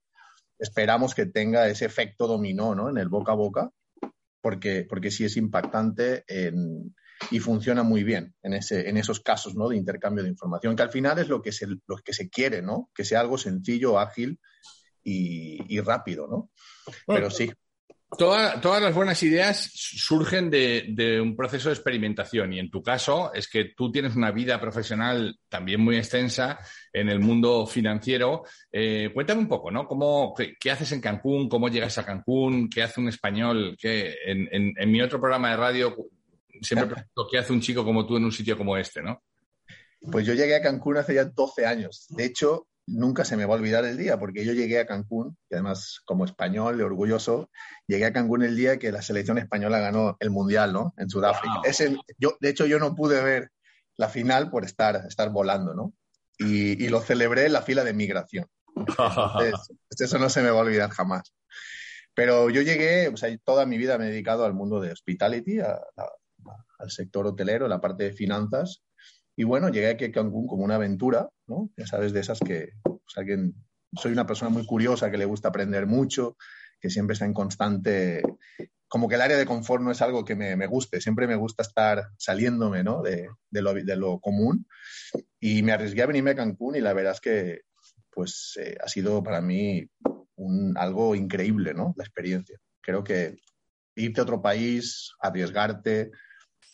esperamos 0.58 1.14
que 1.14 1.26
tenga 1.26 1.68
ese 1.68 1.84
efecto 1.84 2.26
dominó, 2.26 2.74
¿no? 2.74 2.90
En 2.90 2.98
el 2.98 3.08
boca 3.08 3.32
a 3.32 3.36
boca, 3.36 3.70
porque, 4.40 4.86
porque 4.88 5.10
sí 5.10 5.24
es 5.24 5.36
impactante 5.36 6.24
y 7.30 7.38
funciona 7.38 7.82
muy 7.82 8.02
bien 8.02 8.34
en, 8.42 8.54
ese, 8.54 8.88
en 8.88 8.96
esos 8.96 9.20
casos, 9.20 9.54
¿no? 9.54 9.68
De 9.68 9.76
intercambio 9.76 10.24
de 10.24 10.30
información, 10.30 10.74
que 10.74 10.82
al 10.82 10.90
final 10.90 11.18
es 11.18 11.28
lo 11.28 11.42
que 11.42 11.52
se, 11.52 11.66
lo 11.66 11.96
que 12.04 12.12
se 12.12 12.28
quiere, 12.28 12.62
¿no? 12.62 12.90
Que 12.94 13.04
sea 13.04 13.20
algo 13.20 13.38
sencillo, 13.38 13.98
ágil 13.98 14.40
y, 15.02 15.80
rápido, 15.80 16.26
¿no? 16.26 16.50
Pero 17.06 17.30
sí 17.30 17.52
todas 18.16 18.82
las 18.82 18.94
buenas 18.94 19.22
ideas 19.22 19.70
surgen 19.72 20.50
de, 20.50 21.20
un 21.22 21.36
proceso 21.36 21.68
de 21.68 21.74
experimentación 21.74 22.52
y 22.52 22.58
en 22.58 22.70
tu 22.70 22.82
caso 22.82 23.32
es 23.32 23.48
que 23.48 23.72
tú 23.76 23.90
tienes 23.92 24.16
una 24.16 24.30
vida 24.32 24.60
profesional 24.60 25.38
también 25.48 25.80
muy 25.80 25.96
extensa 25.96 26.58
en 26.92 27.08
el 27.08 27.20
mundo 27.20 27.66
financiero. 27.66 28.42
Eh, 28.72 29.10
cuéntame 29.14 29.40
un 29.40 29.48
poco, 29.48 29.70
¿no? 29.70 29.86
¿Cómo, 29.86 30.34
qué, 30.34 30.70
haces 30.70 30.92
en 30.92 31.00
Cancún? 31.00 31.48
¿Cómo 31.48 31.68
llegas 31.68 31.98
a 31.98 32.04
Cancún? 32.04 32.68
¿Qué 32.68 32.82
hace 32.82 33.00
un 33.00 33.08
español? 33.08 33.76
que 33.78 34.14
en, 34.26 34.90
mi 34.90 35.00
otro 35.00 35.20
programa 35.20 35.50
de 35.50 35.56
radio 35.56 35.96
siempre 36.60 36.88
pregunto 36.94 37.28
qué 37.30 37.38
hace 37.38 37.52
un 37.52 37.60
chico 37.60 37.84
como 37.84 38.06
tú 38.06 38.16
en 38.16 38.24
un 38.24 38.32
sitio 38.32 38.56
como 38.56 38.76
este, 38.76 39.02
¿no? 39.02 39.22
Pues 40.10 40.26
yo 40.26 40.34
llegué 40.34 40.56
a 40.56 40.62
Cancún 40.62 40.96
hace 40.96 41.14
ya 41.14 41.24
12 41.26 41.66
años. 41.66 42.06
De 42.08 42.24
hecho, 42.24 42.66
nunca 42.86 43.24
se 43.24 43.36
me 43.36 43.44
va 43.44 43.54
a 43.54 43.58
olvidar 43.58 43.84
el 43.84 43.96
día, 43.96 44.18
porque 44.18 44.44
yo 44.44 44.52
llegué 44.52 44.80
a 44.80 44.86
Cancún, 44.86 45.36
y 45.48 45.54
además 45.54 46.00
como 46.04 46.24
español 46.24 46.80
orgulloso, 46.80 47.50
llegué 47.86 48.06
a 48.06 48.12
Cancún 48.12 48.42
el 48.42 48.56
día 48.56 48.78
que 48.78 48.92
la 48.92 49.02
selección 49.02 49.38
española 49.38 49.78
ganó 49.78 50.16
el 50.20 50.30
Mundial, 50.30 50.72
¿no? 50.72 50.94
En 50.96 51.08
Sudáfrica. 51.08 51.60
Ese, 51.64 51.96
yo, 52.18 52.36
de 52.40 52.48
hecho, 52.48 52.66
yo 52.66 52.78
no 52.78 52.94
pude 52.94 53.22
ver 53.22 53.50
la 53.96 54.08
final 54.08 54.50
por 54.50 54.64
estar, 54.64 55.04
estar 55.06 55.30
volando, 55.30 55.74
¿no? 55.74 55.92
Y, 56.38 56.88
lo 56.88 57.02
celebré 57.02 57.46
en 57.46 57.52
la 57.52 57.62
fila 57.62 57.84
de 57.84 57.92
migración. 57.92 58.46
Entonces, 58.74 59.54
eso 59.98 60.18
no 60.18 60.30
se 60.30 60.42
me 60.42 60.50
va 60.50 60.58
a 60.58 60.62
olvidar 60.62 60.90
jamás. 60.90 61.34
Pero 62.14 62.48
yo 62.48 62.62
llegué, 62.62 63.08
o 63.08 63.16
sea, 63.16 63.36
toda 63.44 63.66
mi 63.66 63.76
vida 63.76 63.98
me 63.98 64.06
he 64.06 64.10
dedicado 64.10 64.46
al 64.46 64.54
mundo 64.54 64.80
de 64.80 64.90
hospitality, 64.90 65.60
al 65.60 66.90
sector 66.90 67.26
hotelero, 67.26 67.68
la 67.68 67.80
parte 67.80 68.04
de 68.04 68.12
finanzas, 68.12 68.82
y 69.36 69.44
bueno, 69.44 69.68
llegué 69.68 69.88
aquí 69.90 70.04
a 70.06 70.12
Cancún 70.12 70.46
como 70.46 70.64
una 70.64 70.76
aventura, 70.76 71.28
¿no? 71.46 71.70
Ya 71.76 71.86
sabes, 71.86 72.12
de 72.12 72.20
esas 72.20 72.40
que 72.40 72.70
alguien, 73.16 73.54
soy 73.94 74.12
una 74.12 74.26
persona 74.26 74.50
muy 74.50 74.66
curiosa, 74.66 75.10
que 75.10 75.18
le 75.18 75.24
gusta 75.24 75.48
aprender 75.48 75.86
mucho, 75.86 76.36
que 76.80 76.90
siempre 76.90 77.14
está 77.14 77.24
en 77.24 77.34
constante, 77.34 78.22
como 78.88 79.08
que 79.08 79.14
el 79.14 79.20
área 79.20 79.36
de 79.36 79.46
confort 79.46 79.82
no 79.82 79.90
es 79.90 80.02
algo 80.02 80.24
que 80.24 80.34
me, 80.34 80.66
guste, 80.66 81.00
siempre 81.00 81.26
me 81.26 81.36
gusta 81.36 81.62
estar 81.62 82.08
saliéndome, 82.18 82.82
¿no? 82.82 83.02
De, 83.02 83.28
lo, 83.50 84.20
común. 84.20 84.66
Y 85.38 85.62
me 85.62 85.72
arriesgué 85.72 86.02
a 86.02 86.06
venirme 86.06 86.32
a 86.32 86.36
Cancún 86.36 86.76
y 86.76 86.80
la 86.80 86.92
verdad 86.92 87.12
es 87.12 87.20
que, 87.20 87.60
pues, 88.10 88.58
eh, 88.60 88.76
ha 88.82 88.88
sido 88.88 89.22
para 89.22 89.40
mí 89.40 89.88
algo 90.76 91.14
increíble, 91.14 91.74
¿no? 91.74 91.94
La 91.96 92.04
experiencia. 92.04 92.58
Creo 92.80 93.04
que 93.04 93.36
irte 93.94 94.20
a 94.20 94.24
otro 94.24 94.42
país, 94.42 95.12
arriesgarte, 95.20 96.10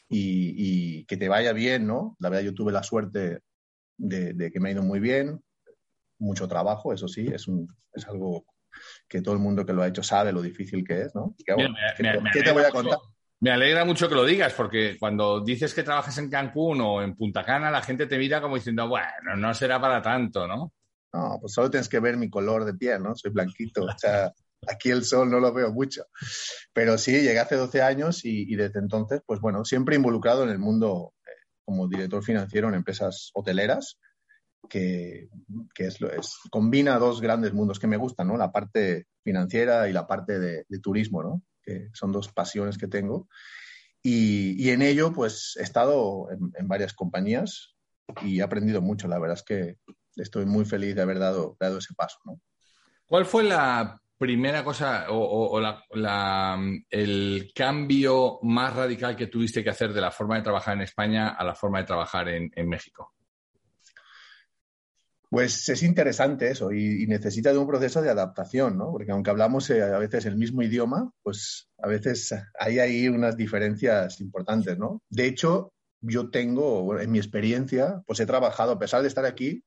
y, 0.09 1.05
que 1.07 1.17
te 1.17 1.29
vaya 1.29 1.53
bien, 1.53 1.87
¿no? 1.87 2.17
La 2.19 2.29
verdad, 2.29 2.45
yo 2.45 2.55
tuve 2.55 2.73
la 2.73 2.83
suerte 2.83 3.41
de, 3.97 4.51
que 4.53 4.61
me 4.61 4.69
ha 4.69 4.73
ido 4.73 4.83
muy 4.83 5.01
bien, 5.01 5.43
mucho 6.19 6.49
trabajo, 6.49 6.93
eso 6.93 7.09
sí, 7.09 7.27
es, 7.27 7.49
un, 7.49 7.69
es 7.93 8.07
algo 8.07 8.45
que 9.09 9.23
todo 9.23 9.35
el 9.35 9.41
mundo 9.41 9.65
que 9.65 9.73
lo 9.73 9.83
ha 9.83 9.89
hecho 9.89 10.03
sabe 10.03 10.33
lo 10.33 10.43
difícil 10.43 10.85
que 10.87 11.03
es, 11.03 11.15
¿no? 11.15 11.35
¿Qué, 11.45 12.43
te 12.43 12.53
voy 12.53 12.65
a 12.65 12.71
contar? 12.71 12.99
Me 13.39 13.51
alegra 13.51 13.85
mucho 13.85 14.09
que 14.09 14.15
lo 14.15 14.25
digas, 14.25 14.55
porque 14.55 14.97
cuando 14.99 15.41
dices 15.41 15.75
que 15.75 15.83
trabajas 15.83 16.17
en 16.19 16.31
Cancún 16.31 16.81
o 16.81 17.03
en 17.03 17.15
Punta 17.15 17.45
Cana, 17.45 17.71
la 17.71 17.83
gente 17.83 18.07
te 18.07 18.17
mira 18.17 18.41
como 18.41 18.57
diciendo, 18.57 18.89
bueno, 18.89 19.37
no 19.37 19.53
será 19.53 19.79
para 19.81 20.01
tanto, 20.01 20.47
¿no? 20.47 20.73
No, 21.13 21.39
pues 21.41 21.53
solo 21.53 21.71
tienes 21.71 21.89
que 21.89 22.01
ver 22.01 22.17
mi 22.17 22.31
color 22.31 22.65
de 22.65 22.75
piel, 22.75 23.03
¿no? 23.03 23.15
Soy 23.15 23.31
blanquito, 23.31 23.85
o 23.85 23.99
sea, 23.99 24.33
aquí 24.67 24.91
el 24.91 25.05
sol 25.05 25.31
no 25.31 25.41
lo 25.41 25.53
veo 25.53 25.73
mucho. 25.73 26.07
Pero 26.73 26.99
sí, 26.99 27.13
llegué 27.13 27.39
hace 27.39 27.57
12 27.57 27.83
años 27.83 28.25
y, 28.25 28.55
desde 28.57 28.81
entonces, 28.81 29.21
pues 29.27 29.41
bueno, 29.41 29.65
siempre 29.65 29.97
involucrado 29.97 30.45
en 30.45 30.51
el 30.51 30.59
mundo 30.59 31.15
eh, 31.27 31.31
como 31.65 31.89
director 31.89 32.23
financiero 32.23 32.69
en 32.69 32.75
empresas 32.75 33.31
hoteleras, 33.35 33.99
que, 34.69 35.29
es, 35.77 36.01
es, 36.01 36.39
combina 36.51 36.99
dos 36.99 37.21
grandes 37.21 37.53
mundos 37.53 37.79
que 37.79 37.87
me 37.87 37.97
gustan, 37.97 38.29
¿no? 38.29 38.37
La 38.37 38.53
parte 38.53 39.07
financiera 39.23 39.89
y 39.89 39.93
la 39.93 40.07
parte 40.07 40.39
de, 40.39 40.65
turismo, 40.83 41.23
¿no? 41.23 41.43
Que 41.63 41.89
son 41.93 42.13
dos 42.13 42.33
pasiones 42.33 42.79
que 42.79 42.89
tengo. 42.89 43.29
Y, 44.03 44.71
en 44.71 44.83
ello, 44.83 45.13
pues 45.13 45.57
he 45.59 45.63
estado 45.63 46.29
en, 46.31 46.69
varias 46.69 46.95
compañías 46.95 47.75
y 48.23 48.39
he 48.39 48.43
aprendido 48.43 48.81
mucho. 48.81 49.09
La 49.09 49.19
verdad 49.19 49.37
es 49.37 49.43
que 49.43 49.79
estoy 50.17 50.47
muy 50.47 50.65
feliz 50.65 50.95
de 50.95 51.03
haber 51.03 51.19
dado, 51.19 51.57
dado 51.59 51.79
ese 51.79 51.95
paso, 51.95 52.19
¿no? 52.25 52.41
¿Cuál 53.07 53.25
fue 53.25 53.45
la 53.45 54.01
primera 54.19 54.65
cosa 54.65 55.07
o, 55.11 55.61
el 56.91 57.53
cambio 57.55 58.39
más 58.43 58.75
radical 58.75 59.17
que 59.17 59.27
tuviste 59.27 59.63
que 59.63 59.71
hacer 59.71 59.93
de 59.93 60.01
la 60.01 60.11
forma 60.11 60.37
de 60.37 60.43
trabajar 60.43 60.75
en 60.75 60.83
España 60.83 61.29
a 61.31 61.45
la 61.45 61.55
forma 61.55 61.79
de 61.79 61.85
trabajar 61.85 62.29
en, 62.29 62.69
México? 62.69 63.13
Pues 65.29 65.69
es 65.69 65.83
interesante 65.83 66.49
eso 66.51 66.73
y, 66.73 67.07
necesita 67.07 67.53
de 67.53 67.59
un 67.59 67.67
proceso 67.67 68.01
de 68.01 68.11
adaptación, 68.11 68.79
¿no? 68.79 68.91
Porque 68.93 69.13
aunque 69.13 69.31
hablamos 69.31 69.69
eh, 69.71 69.83
a 69.83 69.99
veces 69.99 70.25
el 70.27 70.37
mismo 70.37 70.63
idioma, 70.63 71.11
pues 71.23 71.69
a 71.79 71.89
veces 71.89 72.35
hay 72.59 72.79
ahí 72.79 73.09
unas 73.09 73.37
diferencias 73.37 74.21
importantes, 74.21 74.79
¿no? 74.79 75.03
De 75.11 75.27
hecho, 75.27 75.73
yo 76.01 76.31
tengo, 76.31 76.99
en 76.99 77.11
mi 77.11 77.19
experiencia, 77.19 78.03
pues 78.07 78.21
he 78.21 78.27
trabajado, 78.27 78.73
a 78.73 78.79
pesar 78.79 79.03
de 79.03 79.09
estar 79.09 79.27
aquí, 79.27 79.63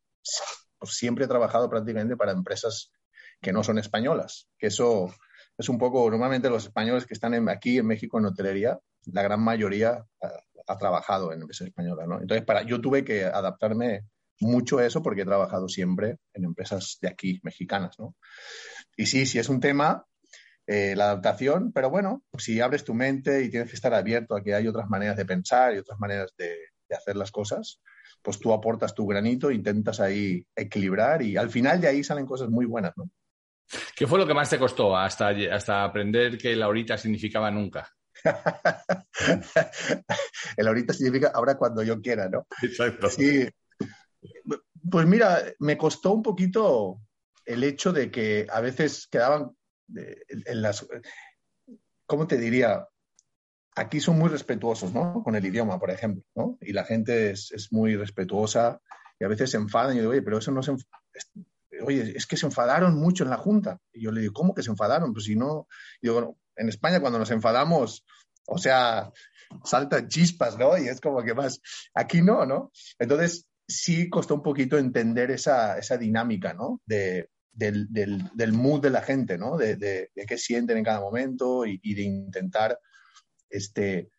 pues 0.79 0.94
siempre 0.94 1.25
he 1.25 1.27
trabajado 1.27 1.70
prácticamente 1.70 2.15
para 2.15 2.32
empresas 2.32 2.91
que 3.41 3.53
no 3.53 3.63
son 3.63 3.79
españolas, 3.79 4.48
que 4.58 4.67
eso 4.67 5.13
es 5.58 5.69
un 5.69 5.77
poco, 5.77 6.10
normalmente 6.10 6.50
los 6.50 6.65
españoles 6.65 7.05
que 7.05 7.13
están 7.13 7.50
aquí 7.50 7.77
en 7.77 7.86
México 7.86 8.17
en 8.17 8.25
hotelería, 8.25 8.79
la 9.12 9.24
gran 9.24 9.41
mayoría 9.41 10.05
ha, 10.67 10.77
trabajado 10.77 11.34
en 11.34 11.41
empresas 11.41 11.67
españolas, 11.67 12.08
¿no? 12.08 12.22
Entonces, 12.22 12.46
para, 12.46 12.62
yo 12.62 12.79
tuve 12.79 13.03
que 13.03 13.25
adaptarme 13.25 14.05
mucho 14.39 14.77
a 14.77 14.86
eso 14.86 15.01
porque 15.01 15.24
he 15.24 15.25
trabajado 15.25 15.67
siempre 15.67 16.17
en 16.34 16.46
empresas 16.46 16.98
de 17.01 17.10
aquí, 17.10 17.39
mexicanas, 17.43 17.98
¿no? 17.98 18.15
Y 18.96 19.08
sí, 19.08 19.25
sí 19.25 19.39
es 19.39 19.50
un 19.50 19.60
tema, 19.60 20.05
eh, 20.67 20.96
la 20.96 21.05
adaptación, 21.05 21.72
pero 21.74 21.89
bueno, 21.89 22.24
si 22.38 22.62
abres 22.62 22.84
tu 22.84 22.93
mente 22.93 23.43
y 23.43 23.50
tienes 23.50 23.69
que 23.69 23.75
estar 23.75 23.93
abierto 23.93 24.36
a 24.36 24.43
que 24.43 24.53
hay 24.53 24.67
otras 24.67 24.88
maneras 24.89 25.17
de 25.17 25.25
pensar 25.25 25.74
y 25.74 25.79
otras 25.79 26.00
maneras 26.00 26.31
de, 26.38 26.55
de 26.88 26.96
hacer 26.96 27.15
las 27.15 27.31
cosas, 27.31 27.81
pues 28.22 28.39
tú 28.39 28.53
aportas 28.53 28.93
tu 28.93 29.08
granito, 29.08 29.51
intentas 29.51 30.00
ahí 30.00 30.46
equilibrar 30.55 31.22
y 31.22 31.38
al 31.38 31.50
final 31.50 31.81
de 31.81 31.88
ahí 31.88 32.03
salen 32.03 32.25
cosas 32.25 32.50
muy 32.50 32.65
buenas, 32.65 32.93
¿no? 32.96 33.10
¿Qué 33.96 34.08
fue 34.08 34.20
lo 34.20 34.26
que 34.26 34.34
más 34.34 34.50
te 34.50 34.58
costó 34.58 34.98
hasta, 34.98 35.30
hasta 35.52 35.84
aprender 35.84 36.38
que 36.38 36.56
la 36.56 36.68
horita 36.68 36.98
significaba 36.98 37.52
nunca? 37.52 37.88
el 40.58 40.68
ahorita 40.68 40.94
significa 40.94 41.32
ahora 41.34 41.58
cuando 41.58 41.84
yo 41.84 42.02
quiera, 42.02 42.30
¿no? 42.30 42.48
Exacto. 42.62 43.10
Sí. 43.10 43.48
Pues 44.90 45.06
mira, 45.06 45.44
me 45.60 45.78
costó 45.78 46.14
un 46.14 46.24
poquito 46.24 47.02
el 47.46 47.64
hecho 47.64 47.94
de 47.94 48.12
que 48.12 48.48
a 48.50 48.62
veces 48.62 49.08
quedaban 49.08 49.52
en 49.96 50.62
las. 50.62 50.88
¿Cómo 52.06 52.28
te 52.28 52.38
diría? 52.38 52.88
Aquí 53.76 54.00
son 54.00 54.18
muy 54.18 54.30
respetuosos, 54.30 54.94
¿no? 54.94 55.22
Con 55.24 55.36
el 55.36 55.46
idioma, 55.46 55.80
por 55.80 55.92
ejemplo, 55.92 56.24
¿no? 56.36 56.58
Y 56.62 56.74
la 56.74 56.84
gente 56.84 57.32
es, 57.32 57.68
muy 57.72 57.96
respetuosa 57.96 58.82
y 59.20 59.26
a 59.26 59.28
veces 59.28 59.52
se 59.52 59.58
enfadan 59.58 59.94
y 59.94 59.98
yo 59.98 60.02
digo, 60.02 60.12
oye, 60.12 60.22
pero 60.22 60.40
eso 60.40 60.52
no 60.52 60.62
se 60.62 60.76
oye, 61.86 62.13
es 62.15 62.25
que 62.25 62.38
se 62.38 62.45
enfadaron 62.45 62.95
mucho 62.95 63.24
en 63.24 63.29
la 63.29 63.38
Junta. 63.38 63.79
Y 63.93 64.03
yo 64.03 64.12
le 64.12 64.21
digo, 64.21 64.33
¿cómo 64.33 64.53
que 64.53 64.63
se 64.63 64.71
enfadaron? 64.71 65.13
Pues 65.13 65.25
si 65.25 65.36
no, 65.36 65.67
digo, 66.01 66.38
en 66.55 66.69
España 66.69 67.00
cuando 67.00 67.19
nos 67.19 67.31
enfadamos, 67.31 68.05
o 68.48 68.57
sea, 68.57 69.12
saltan 69.63 70.07
chispas, 70.07 70.57
¿no? 70.57 70.77
Y 70.77 70.88
es 70.88 71.01
como 71.01 71.24
que 71.24 71.33
más, 71.33 71.62
aquí 71.93 72.21
no, 72.21 72.45
¿no? 72.45 72.71
Entonces, 72.98 73.48
sí 73.67 74.09
costó 74.09 74.36
un 74.36 74.43
poquito 74.43 74.77
entender 74.77 75.31
esa, 75.31 75.77
esa 75.77 75.98
dinámica, 75.98 76.53
¿no? 76.53 76.81
De, 76.86 77.29
del, 77.51 77.88
del, 77.91 78.53
mood 78.53 78.81
de 78.81 78.89
la 78.89 79.01
gente, 79.01 79.38
¿no? 79.38 79.57
De, 79.57 79.75
de, 79.75 80.09
qué 80.27 80.38
sienten 80.38 80.77
en 80.77 80.83
cada 80.83 81.01
momento 81.01 81.65
y, 81.65 81.79
y, 81.83 81.93
de 81.93 82.03
intentar, 82.03 82.79
este, 83.50 84.09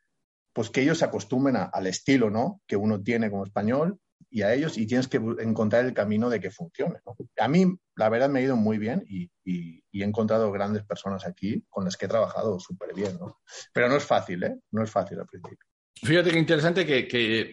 pues 0.52 0.70
que 0.70 0.82
ellos 0.82 0.98
se 0.98 1.04
acostumbren 1.04 1.56
al 1.72 1.86
estilo, 1.86 2.30
¿no? 2.30 2.60
Que 2.66 2.76
uno 2.76 3.02
tiene 3.02 3.30
como 3.30 3.44
español 3.44 3.98
y 4.30 4.42
a 4.42 4.54
ellos 4.54 4.78
y 4.78 4.86
tienes 4.86 5.08
que 5.08 5.16
encontrar 5.16 5.84
el 5.84 5.92
camino 5.92 6.30
de 6.30 6.40
que 6.40 6.50
funcione. 6.50 7.00
A 7.38 7.48
mí, 7.48 7.66
la 7.96 8.08
verdad, 8.08 8.28
me 8.28 8.38
ha 8.38 8.42
ido 8.42 8.56
muy 8.56 8.78
bien 8.78 9.04
y, 9.08 9.30
he 9.92 10.04
encontrado 10.04 10.52
grandes 10.52 10.84
personas 10.84 11.26
aquí 11.26 11.64
con 11.68 11.84
las 11.84 11.96
que 11.96 12.06
he 12.06 12.08
trabajado 12.08 12.60
súper 12.60 12.94
bien. 12.94 13.18
¿no? 13.18 13.40
Pero 13.72 13.88
no 13.88 13.96
es 13.96 14.04
fácil, 14.04 14.44
¿eh? 14.44 14.56
No 14.70 14.84
es 14.84 14.90
fácil 14.90 15.18
al 15.18 15.26
principio. 15.26 15.66
Fíjate 16.02 16.30
qué 16.30 16.38
interesante 16.38 16.86
que, 16.86 17.06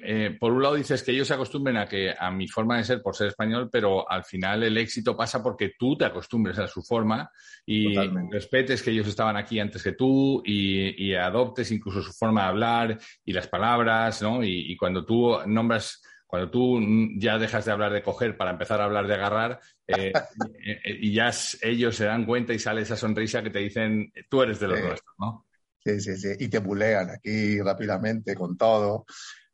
eh, 0.04 0.38
por 0.40 0.54
un 0.54 0.64
lado 0.64 0.76
dices 0.76 1.04
que 1.04 1.12
ellos 1.12 1.28
se 1.28 1.34
acostumbren 1.34 1.76
a 1.76 1.86
que 1.86 2.14
a 2.18 2.32
mi 2.32 2.48
forma 2.48 2.78
de 2.78 2.86
ser 2.86 3.02
por 3.02 3.14
ser 3.14 3.28
español, 3.28 3.70
pero 3.70 4.10
al 4.10 4.24
final 4.24 4.64
el 4.64 4.78
éxito 4.78 5.18
pasa 5.18 5.44
porque 5.44 5.74
tú 5.78 5.98
te 5.98 6.06
acostumbres 6.06 6.58
a 6.60 6.68
su 6.68 6.82
forma 6.82 7.30
y 7.66 7.94
respetes 8.32 8.82
que 8.82 8.92
ellos 8.92 9.08
estaban 9.08 9.36
aquí 9.36 9.60
antes 9.60 9.84
que 9.84 9.94
tú 9.94 10.42
y, 10.46 11.14
adoptes 11.14 11.72
incluso 11.72 12.02
su 12.02 12.14
forma 12.14 12.44
de 12.44 12.48
hablar 12.48 12.98
y 13.26 13.34
las 13.34 13.48
palabras, 13.48 14.22
¿no? 14.22 14.42
y 14.42 14.78
cuando 14.78 15.04
tú 15.04 15.36
nombras 15.46 16.02
cuando 16.28 16.52
tú 16.52 16.80
ya 17.18 17.40
dejas 17.40 17.66
de 17.66 17.72
hablar 17.72 17.94
de 17.94 18.04
coger 18.04 18.36
para 18.36 18.52
empezar 18.52 18.82
a 18.82 18.84
hablar 18.84 19.08
de 19.08 19.14
agarrar, 19.14 19.60
eh, 19.88 20.12
eh, 20.66 20.98
y 21.00 21.14
ya 21.14 21.32
ellos 21.62 21.96
se 21.96 22.06
dan 22.06 22.26
cuenta 22.26 22.54
y 22.54 22.60
sale 22.60 22.82
esa 22.82 22.98
sonrisa 22.98 23.42
que 23.42 23.50
te 23.50 23.60
dicen, 23.60 24.12
tú 24.30 24.42
eres 24.42 24.60
de 24.60 24.68
los 24.68 24.80
nuestros, 24.80 25.16
¿no? 25.18 25.48
Sí, 25.84 26.02
sí, 26.02 26.18
sí. 26.18 26.30
Y 26.38 26.50
te 26.50 26.60
bulean 26.60 27.10
aquí 27.12 27.62
rápidamente 27.62 28.36
con 28.36 28.58
todo. 28.58 29.06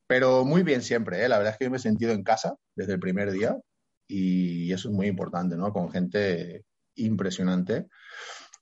Pero 0.08 0.44
muy 0.44 0.64
bien 0.64 0.82
siempre, 0.82 1.24
¿eh? 1.24 1.30
La 1.30 1.38
verdad 1.38 1.54
es 1.54 1.60
que 1.60 1.66
yo 1.66 1.72
me 1.72 1.78
he 1.78 1.80
sentido 1.80 2.12
en 2.12 2.24
casa 2.24 2.56
desde 2.76 2.94
el 2.94 3.00
primer 3.00 3.32
día 3.32 3.56
y 4.08 4.74
eso 4.74 4.90
es 4.90 4.96
muy 4.96 5.08
importante, 5.08 5.56
¿no? 5.56 5.72
Con 5.72 5.92
gente 5.92 6.66
impresionante. 6.96 7.86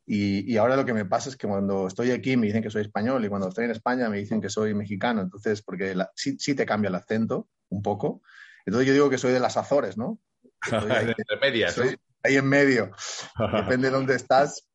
Y, 0.06 0.58
ahora 0.58 0.76
lo 0.76 0.86
que 0.86 0.94
me 0.94 1.06
pasa 1.06 1.30
es 1.30 1.38
que 1.38 1.48
cuando 1.48 1.88
estoy 1.88 2.12
aquí 2.12 2.36
me 2.36 2.48
dicen 2.48 2.62
que 2.62 2.70
soy 2.70 2.82
español 2.82 3.24
y 3.24 3.30
cuando 3.30 3.48
estoy 3.48 3.66
en 3.66 3.72
España 3.72 4.10
me 4.10 4.18
dicen 4.18 4.42
que 4.42 4.50
soy 4.50 4.74
mexicano. 4.74 5.22
Entonces, 5.22 5.62
porque 5.62 5.96
sí, 6.16 6.36
sí, 6.38 6.54
te 6.54 6.66
cambia 6.66 6.90
el 6.90 6.96
acento 6.96 7.48
un 7.72 7.82
poco. 7.82 8.22
Entonces 8.66 8.88
yo 8.88 8.94
digo 8.94 9.10
que 9.10 9.18
soy 9.18 9.32
de 9.32 9.40
las 9.40 9.58
Azores, 9.58 9.98
¿no? 9.98 10.20
Ahí, 10.72 11.14
medias, 11.42 11.80
ahí 12.24 12.36
en 12.36 12.46
medio. 12.46 12.92
Depende 13.54 13.90
de 13.90 13.96
dónde 13.96 14.16
estás. 14.16 14.68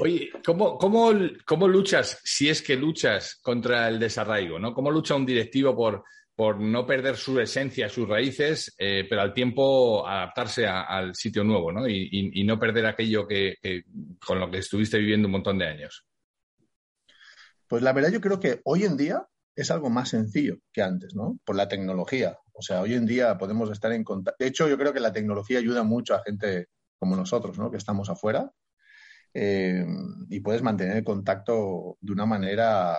Oye, 0.00 0.30
¿cómo, 0.44 0.78
cómo, 0.78 1.68
luchas, 1.68 2.18
si 2.24 2.48
es 2.48 2.62
que 2.62 2.76
luchas 2.76 3.38
contra 3.42 3.88
el 3.88 3.98
desarraigo? 3.98 4.58
¿no? 4.58 4.72
¿Cómo 4.72 4.90
lucha 4.90 5.14
un 5.14 5.26
directivo 5.26 5.76
por, 5.76 6.02
por 6.34 6.58
no 6.58 6.86
perder 6.86 7.16
su 7.16 7.38
esencia, 7.38 7.88
sus 7.88 8.08
raíces, 8.08 8.74
eh, 8.78 9.06
pero 9.08 9.20
al 9.20 9.34
tiempo 9.34 10.06
adaptarse 10.06 10.66
al 10.66 11.14
sitio 11.14 11.44
nuevo, 11.44 11.72
¿no? 11.72 11.86
Y, 11.86 12.42
no 12.44 12.58
perder 12.58 12.86
aquello 12.86 13.26
que, 13.28 13.56
con 14.24 14.40
lo 14.40 14.50
que 14.50 14.58
estuviste 14.58 14.98
viviendo 14.98 15.28
un 15.28 15.32
montón 15.32 15.58
de 15.58 15.66
años. 15.66 16.06
Pues 17.66 17.82
la 17.82 17.92
verdad 17.92 18.12
yo 18.12 18.20
creo 18.20 18.40
que 18.40 18.60
hoy 18.64 18.84
en 18.84 18.96
día 18.96 19.26
es 19.56 19.70
algo 19.70 19.88
más 19.88 20.10
sencillo 20.10 20.58
que 20.70 20.82
antes, 20.82 21.14
¿no? 21.14 21.38
Por 21.44 21.56
la 21.56 21.66
tecnología. 21.66 22.38
O 22.52 22.62
sea, 22.62 22.82
hoy 22.82 22.94
en 22.94 23.06
día 23.06 23.38
podemos 23.38 23.70
estar 23.70 23.90
en 23.92 24.04
contacto. 24.04 24.36
De 24.38 24.48
hecho, 24.48 24.68
yo 24.68 24.76
creo 24.76 24.92
que 24.92 25.00
la 25.00 25.12
tecnología 25.12 25.58
ayuda 25.58 25.82
mucho 25.82 26.14
a 26.14 26.22
gente 26.22 26.68
como 26.98 27.16
nosotros, 27.16 27.58
¿no? 27.58 27.70
Que 27.70 27.78
estamos 27.78 28.10
afuera. 28.10 28.52
Eh, 29.32 29.84
y 30.28 30.40
puedes 30.40 30.62
mantener 30.62 30.98
el 30.98 31.04
contacto 31.04 31.96
de 32.00 32.12
una 32.12 32.26
manera 32.26 32.98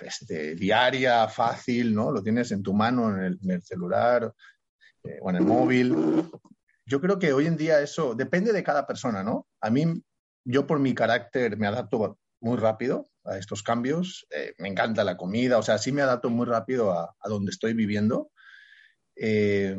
este, 0.00 0.54
diaria, 0.54 1.26
fácil, 1.28 1.94
¿no? 1.94 2.10
Lo 2.10 2.22
tienes 2.22 2.52
en 2.52 2.62
tu 2.62 2.74
mano, 2.74 3.16
en 3.16 3.50
el, 3.50 3.62
celular 3.62 4.32
eh, 5.04 5.18
o 5.22 5.30
en 5.30 5.36
el 5.36 5.42
móvil. 5.42 5.94
Yo 6.84 7.00
creo 7.00 7.18
que 7.18 7.32
hoy 7.32 7.46
en 7.46 7.56
día 7.56 7.80
eso 7.80 8.14
depende 8.14 8.52
de 8.52 8.62
cada 8.62 8.86
persona, 8.86 9.22
¿no? 9.22 9.46
A 9.62 9.70
mí, 9.70 10.02
yo 10.44 10.66
por 10.66 10.78
mi 10.78 10.94
carácter 10.94 11.56
me 11.56 11.66
adapto 11.66 12.18
muy 12.40 12.58
rápido 12.58 13.08
a 13.26 13.38
estos 13.38 13.62
cambios. 13.62 14.26
Eh, 14.30 14.54
me 14.58 14.68
encanta 14.68 15.04
la 15.04 15.16
comida, 15.16 15.58
o 15.58 15.62
sea, 15.62 15.78
sí 15.78 15.92
me 15.92 16.02
adapto 16.02 16.30
muy 16.30 16.46
rápido 16.46 16.92
a, 16.92 17.14
donde 17.24 17.50
estoy 17.50 17.74
viviendo. 17.74 18.30
Eh, 19.16 19.76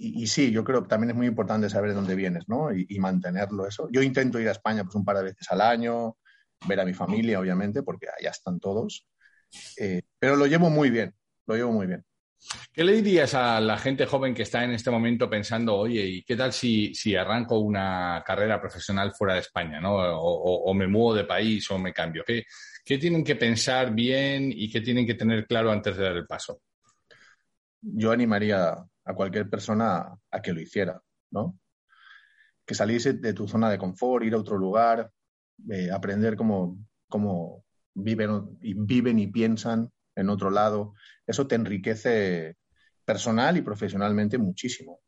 y, 0.00 0.26
sí, 0.28 0.52
yo 0.52 0.62
creo 0.62 0.82
que 0.82 0.88
también 0.88 1.10
es 1.10 1.16
muy 1.16 1.26
importante 1.26 1.68
saber 1.68 1.90
de 1.90 1.96
dónde 1.96 2.14
vienes, 2.14 2.48
¿no? 2.48 2.72
Y, 2.72 2.86
y, 2.88 3.00
mantenerlo 3.00 3.66
eso. 3.66 3.88
Yo 3.90 4.00
intento 4.00 4.38
ir 4.38 4.48
a 4.48 4.52
España 4.52 4.84
pues 4.84 4.94
un 4.94 5.04
par 5.04 5.16
de 5.16 5.24
veces 5.24 5.50
al 5.50 5.60
año, 5.60 6.16
ver 6.66 6.80
a 6.80 6.84
mi 6.84 6.94
familia, 6.94 7.40
obviamente, 7.40 7.82
porque 7.82 8.06
allá 8.08 8.30
están 8.30 8.60
todos. 8.60 9.06
Eh, 9.76 10.02
pero 10.18 10.36
lo 10.36 10.46
llevo 10.46 10.70
muy 10.70 10.90
bien, 10.90 11.14
lo 11.46 11.56
llevo 11.56 11.72
muy 11.72 11.86
bien. 11.86 12.04
¿Qué 12.72 12.84
le 12.84 12.92
dirías 12.92 13.34
a 13.34 13.60
la 13.60 13.76
gente 13.76 14.06
joven 14.06 14.34
que 14.34 14.42
está 14.42 14.64
en 14.64 14.70
este 14.70 14.90
momento 14.90 15.28
pensando, 15.28 15.76
oye, 15.76 16.06
¿y 16.06 16.22
qué 16.22 16.36
tal 16.36 16.52
si, 16.52 16.94
si 16.94 17.14
arranco 17.16 17.58
una 17.58 18.22
carrera 18.24 18.60
profesional 18.60 19.12
fuera 19.12 19.34
de 19.34 19.40
España, 19.40 19.80
¿no? 19.80 19.94
O, 19.96 20.72
me 20.74 20.86
muevo 20.86 21.14
de 21.14 21.24
país 21.24 21.68
o 21.70 21.78
me 21.78 21.92
cambio. 21.92 22.22
¿Qué, 22.26 22.44
¿Qué, 22.84 22.98
tienen 22.98 23.24
que 23.24 23.36
pensar 23.36 23.92
bien 23.92 24.52
y 24.54 24.70
qué 24.70 24.80
tienen 24.80 25.06
que 25.06 25.14
tener 25.14 25.46
claro 25.46 25.72
antes 25.72 25.96
de 25.96 26.04
dar 26.04 26.16
el 26.16 26.26
paso? 26.26 26.62
Yo 27.80 28.12
animaría 28.12 28.74
a 29.04 29.14
cualquier 29.14 29.48
persona 29.50 30.16
a 30.30 30.42
que 30.42 30.52
lo 30.52 30.60
hiciera, 30.60 31.00
¿no? 31.30 31.58
Que 32.64 32.74
saliese 32.74 33.14
de 33.14 33.32
tu 33.32 33.48
zona 33.48 33.70
de 33.70 33.78
confort, 33.78 34.24
ir 34.24 34.34
a 34.34 34.38
otro 34.38 34.56
lugar, 34.56 35.10
eh, 35.70 35.90
aprender 35.90 36.36
cómo, 36.36 36.78
cómo 37.08 37.64
viven, 37.94 38.58
viven 38.60 39.18
y 39.18 39.26
piensan 39.26 39.90
en 40.18 40.28
otro 40.30 40.50
lado. 40.50 40.94
Eso 41.26 41.46
te 41.46 41.54
enriquece 41.54 42.56
personal 43.04 43.56
y 43.56 43.62
profesionalmente 43.62 44.38
muchísimo. 44.38 45.00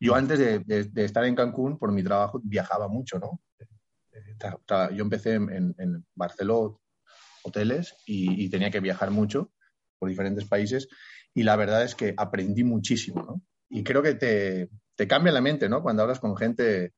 Yo 0.00 0.12
mm. 0.12 0.16
antes 0.16 0.38
de, 0.38 1.04
estar 1.04 1.24
en 1.24 1.34
Cancún, 1.34 1.78
por 1.78 1.92
mi 1.92 2.02
trabajo, 2.02 2.40
viajaba 2.42 2.88
mucho, 2.88 3.18
¿no? 3.18 3.40
Yo 4.92 5.02
empecé 5.02 5.34
en, 5.34 5.74
en 5.78 6.06
Barcelona, 6.14 6.74
hoteles, 7.44 7.94
y, 8.06 8.48
tenía 8.48 8.70
que 8.70 8.80
viajar 8.80 9.10
mucho 9.10 9.52
por 9.98 10.08
diferentes 10.08 10.44
países, 10.46 10.88
y 11.34 11.42
la 11.42 11.56
verdad 11.56 11.84
es 11.84 11.94
que 11.94 12.14
aprendí 12.16 12.64
muchísimo, 12.64 13.22
¿no? 13.22 13.42
Y 13.68 13.82
creo 13.84 14.02
que 14.02 14.14
te, 14.14 14.70
te 14.96 15.06
cambia 15.06 15.32
la 15.32 15.40
mente, 15.40 15.68
¿no? 15.68 15.82
Cuando 15.82 16.02
hablas 16.02 16.20
con 16.20 16.36
gente 16.36 16.92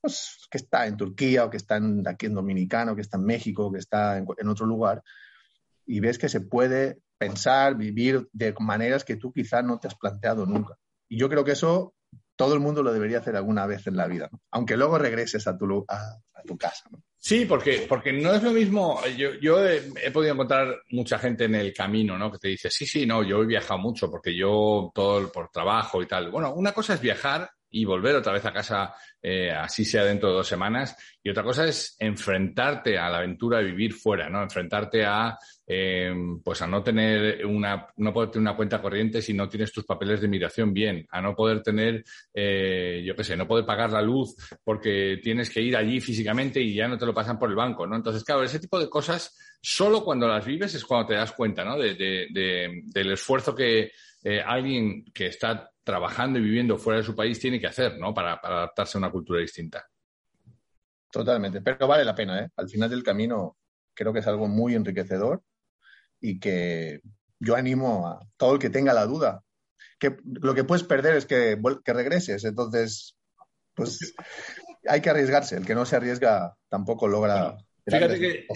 pues, 0.00 0.46
que 0.50 0.58
está 0.58 0.86
en 0.86 0.96
Turquía 0.96 1.44
o 1.44 1.50
que 1.50 1.56
está 1.56 1.80
aquí 2.06 2.26
en 2.26 2.34
Dominicano, 2.34 2.94
que 2.94 3.02
está 3.02 3.16
en 3.16 3.24
México, 3.24 3.72
que 3.72 3.78
está 3.78 4.18
en, 4.18 4.48
otro 4.48 4.66
lugar, 4.66 5.02
y 5.86 6.00
ves 6.00 6.18
que 6.18 6.28
se 6.28 6.40
puede 6.40 6.98
pensar, 7.18 7.76
vivir 7.76 8.28
de 8.32 8.54
maneras 8.60 9.04
que 9.04 9.16
tú 9.16 9.32
quizá 9.32 9.62
no 9.62 9.78
te 9.78 9.88
has 9.88 9.94
planteado 9.94 10.44
nunca. 10.46 10.76
Y 11.08 11.18
yo 11.18 11.28
creo 11.28 11.44
que 11.44 11.52
eso 11.52 11.94
todo 12.36 12.54
el 12.54 12.60
mundo 12.60 12.82
lo 12.82 12.92
debería 12.92 13.18
hacer 13.18 13.36
alguna 13.36 13.66
vez 13.66 13.86
en 13.86 13.96
la 13.96 14.06
vida, 14.06 14.28
aunque 14.50 14.76
luego 14.76 14.98
regreses 14.98 15.46
a 15.46 15.56
tu, 15.56 15.84
a, 15.88 16.20
tu 16.46 16.56
casa. 16.58 16.88
Sí, 17.16 17.44
porque, 17.46 17.86
porque 17.88 18.12
no 18.12 18.34
es 18.34 18.42
lo 18.42 18.52
mismo. 18.52 19.00
Yo, 19.16 19.30
yo 19.40 19.66
he, 19.66 19.82
he, 20.04 20.10
podido 20.12 20.34
encontrar 20.34 20.82
mucha 20.90 21.18
gente 21.18 21.44
en 21.44 21.56
el 21.56 21.72
camino, 21.72 22.16
¿no? 22.16 22.30
Que 22.30 22.38
te 22.38 22.48
dice, 22.48 22.70
sí, 22.70 22.86
sí, 22.86 23.06
no, 23.06 23.24
yo 23.24 23.42
he 23.42 23.46
viajado 23.46 23.80
mucho 23.80 24.10
porque 24.10 24.36
yo 24.36 24.92
todo 24.94 25.32
por 25.32 25.50
trabajo 25.50 26.02
y 26.02 26.06
tal. 26.06 26.30
Bueno, 26.30 26.52
una 26.54 26.72
cosa 26.72 26.94
es 26.94 27.00
viajar 27.00 27.50
y 27.70 27.84
volver 27.84 28.14
otra 28.16 28.32
vez 28.32 28.44
a 28.44 28.52
casa, 28.52 28.94
eh, 29.20 29.50
así 29.50 29.84
sea 29.84 30.04
dentro 30.04 30.28
de 30.28 30.36
dos 30.36 30.46
semanas. 30.46 30.96
Y 31.22 31.30
otra 31.30 31.42
cosa 31.42 31.64
es 31.64 31.96
enfrentarte 31.98 32.96
a 32.96 33.10
la 33.10 33.18
aventura 33.18 33.58
de 33.58 33.64
vivir 33.64 33.92
fuera, 33.92 34.28
¿no? 34.28 34.42
Enfrentarte 34.42 35.04
a, 35.04 35.36
eh, 35.66 36.14
pues 36.44 36.62
a 36.62 36.66
no 36.66 36.82
tener 36.82 37.44
una, 37.44 37.88
no 37.96 38.12
poder 38.12 38.30
tener 38.30 38.42
una 38.42 38.56
cuenta 38.56 38.80
corriente 38.80 39.20
si 39.20 39.34
no 39.34 39.48
tienes 39.48 39.72
tus 39.72 39.84
papeles 39.84 40.20
de 40.20 40.28
migración 40.28 40.72
bien, 40.72 41.06
a 41.10 41.20
no 41.20 41.34
poder 41.34 41.62
tener, 41.62 42.04
eh, 42.32 43.02
yo 43.04 43.16
qué 43.16 43.24
sé, 43.24 43.36
no 43.36 43.48
poder 43.48 43.66
pagar 43.66 43.90
la 43.90 44.00
luz 44.00 44.36
porque 44.62 45.18
tienes 45.22 45.50
que 45.50 45.60
ir 45.60 45.76
allí 45.76 46.00
físicamente 46.00 46.60
y 46.60 46.74
ya 46.74 46.86
no 46.86 46.96
te 46.96 47.06
lo 47.06 47.12
pasan 47.12 47.38
por 47.38 47.50
el 47.50 47.56
banco, 47.56 47.86
¿no? 47.86 47.96
Entonces, 47.96 48.22
claro, 48.22 48.44
ese 48.44 48.60
tipo 48.60 48.78
de 48.78 48.88
cosas, 48.88 49.36
solo 49.60 50.04
cuando 50.04 50.28
las 50.28 50.46
vives 50.46 50.74
es 50.74 50.84
cuando 50.84 51.08
te 51.08 51.14
das 51.14 51.32
cuenta, 51.32 51.64
¿no? 51.64 51.76
De, 51.76 51.94
de, 51.94 52.82
del 52.84 53.12
esfuerzo 53.12 53.54
que 53.54 53.90
alguien 54.44 55.04
que 55.14 55.26
está 55.26 55.70
trabajando 55.86 56.40
y 56.40 56.42
viviendo 56.42 56.78
fuera 56.78 56.98
de 56.98 57.06
su 57.06 57.14
país 57.14 57.38
tiene 57.38 57.60
que 57.60 57.68
hacer, 57.68 57.96
¿no? 57.96 58.12
Para, 58.12 58.40
adaptarse 58.42 58.98
a 58.98 59.00
una 59.00 59.10
cultura 59.10 59.40
distinta. 59.40 59.86
Totalmente, 61.10 61.60
pero 61.60 61.86
vale 61.86 62.04
la 62.04 62.14
pena, 62.14 62.40
¿eh? 62.40 62.50
Al 62.56 62.68
final 62.68 62.90
del 62.90 63.04
camino 63.04 63.56
creo 63.94 64.12
que 64.12 64.18
es 64.18 64.26
algo 64.26 64.48
muy 64.48 64.74
enriquecedor 64.74 65.42
y 66.20 66.38
que 66.40 67.00
yo 67.40 67.56
animo 67.56 68.08
a 68.08 68.20
todo 68.36 68.54
el 68.54 68.58
que 68.58 68.70
tenga 68.70 68.92
la 68.92 69.06
duda. 69.06 69.42
Que 69.98 70.16
lo 70.24 70.54
que 70.54 70.64
puedes 70.64 70.84
perder 70.84 71.16
es 71.16 71.26
que, 71.26 71.58
que 71.84 71.92
regreses, 71.92 72.44
entonces, 72.44 73.16
pues 73.74 74.14
hay 74.88 75.00
que 75.00 75.10
arriesgarse. 75.10 75.56
El 75.56 75.66
que 75.66 75.74
no 75.74 75.86
se 75.86 75.96
arriesga 75.96 76.54
tampoco 76.68 77.08
logra 77.08 77.56
Fíjate 77.88 78.18
que 78.18 78.46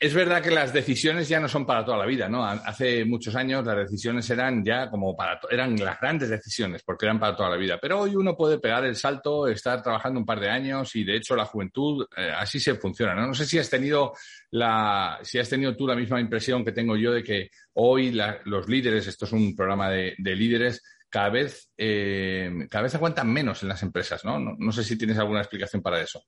es, 0.00 0.12
verdad 0.12 0.42
que 0.42 0.50
las 0.50 0.72
decisiones 0.72 1.28
ya 1.28 1.38
no 1.38 1.46
son 1.46 1.64
para 1.64 1.84
toda 1.84 1.98
la 1.98 2.04
vida, 2.04 2.28
¿no? 2.28 2.44
Hace 2.44 3.04
muchos 3.04 3.36
años 3.36 3.64
las 3.64 3.76
decisiones 3.76 4.28
eran 4.28 4.64
ya 4.64 4.90
como 4.90 5.14
para, 5.14 5.38
eran 5.50 5.76
las 5.76 6.00
grandes 6.00 6.30
decisiones 6.30 6.82
porque 6.82 7.06
eran 7.06 7.20
para 7.20 7.36
toda 7.36 7.50
la 7.50 7.56
vida. 7.56 7.78
Pero 7.80 8.00
hoy 8.00 8.16
uno 8.16 8.36
puede 8.36 8.58
pegar 8.58 8.84
el 8.84 8.96
salto, 8.96 9.46
estar 9.46 9.80
trabajando 9.84 10.18
un 10.18 10.26
par 10.26 10.40
de 10.40 10.50
años 10.50 10.96
y 10.96 11.04
de 11.04 11.14
hecho 11.14 11.36
la 11.36 11.44
juventud 11.44 12.04
eh, 12.16 12.32
así 12.36 12.58
se 12.58 12.74
funciona, 12.74 13.14
¿no? 13.14 13.28
No 13.28 13.34
sé 13.34 13.46
si 13.46 13.56
has 13.56 13.70
tenido 13.70 14.14
la, 14.50 15.20
si 15.22 15.38
has 15.38 15.48
tenido 15.48 15.76
tú 15.76 15.86
la 15.86 15.94
misma 15.94 16.20
impresión 16.20 16.64
que 16.64 16.72
tengo 16.72 16.96
yo 16.96 17.12
de 17.12 17.22
que 17.22 17.50
hoy 17.74 18.10
los 18.44 18.68
líderes, 18.68 19.06
esto 19.06 19.26
es 19.26 19.32
un 19.32 19.54
programa 19.54 19.90
de, 19.90 20.16
líderes, 20.18 20.82
cada 21.08 21.28
vez, 21.28 21.70
eh, 21.76 22.50
cada 22.68 22.82
vez 22.82 22.96
aguantan 22.96 23.32
menos 23.32 23.62
en 23.62 23.68
las 23.68 23.82
empresas, 23.84 24.24
¿no? 24.24 24.40
¿no? 24.40 24.72
sé 24.72 24.82
si 24.82 24.98
tienes 24.98 25.18
alguna 25.18 25.38
explicación 25.38 25.82
para 25.82 26.00
eso 26.00 26.24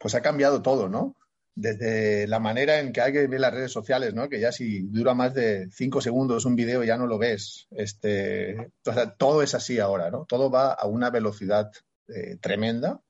pues 0.00 0.14
ha 0.14 0.22
cambiado 0.22 0.62
todo, 0.62 0.88
¿no? 0.88 1.14
Desde 1.54 2.26
la 2.26 2.40
manera 2.40 2.80
en 2.80 2.92
que 2.92 3.02
hay 3.02 3.12
que 3.12 3.26
ver 3.26 3.40
las 3.40 3.52
redes 3.52 3.70
sociales, 3.70 4.14
¿no? 4.14 4.30
Que 4.30 4.40
ya 4.40 4.50
si 4.50 4.80
dura 4.88 5.12
más 5.12 5.34
de 5.34 5.68
cinco 5.70 6.00
segundos 6.00 6.46
un 6.46 6.56
video 6.56 6.82
ya 6.82 6.96
no 6.96 7.06
lo 7.06 7.18
ves. 7.18 7.68
Este, 7.70 8.72
todo 9.18 9.42
es 9.42 9.54
así 9.54 9.78
ahora, 9.78 10.10
¿no? 10.10 10.24
Todo 10.24 10.50
va 10.50 10.72
a 10.72 10.86
una 10.86 11.10
velocidad 11.10 11.70
eh, 12.08 12.38
tremenda 12.40 13.02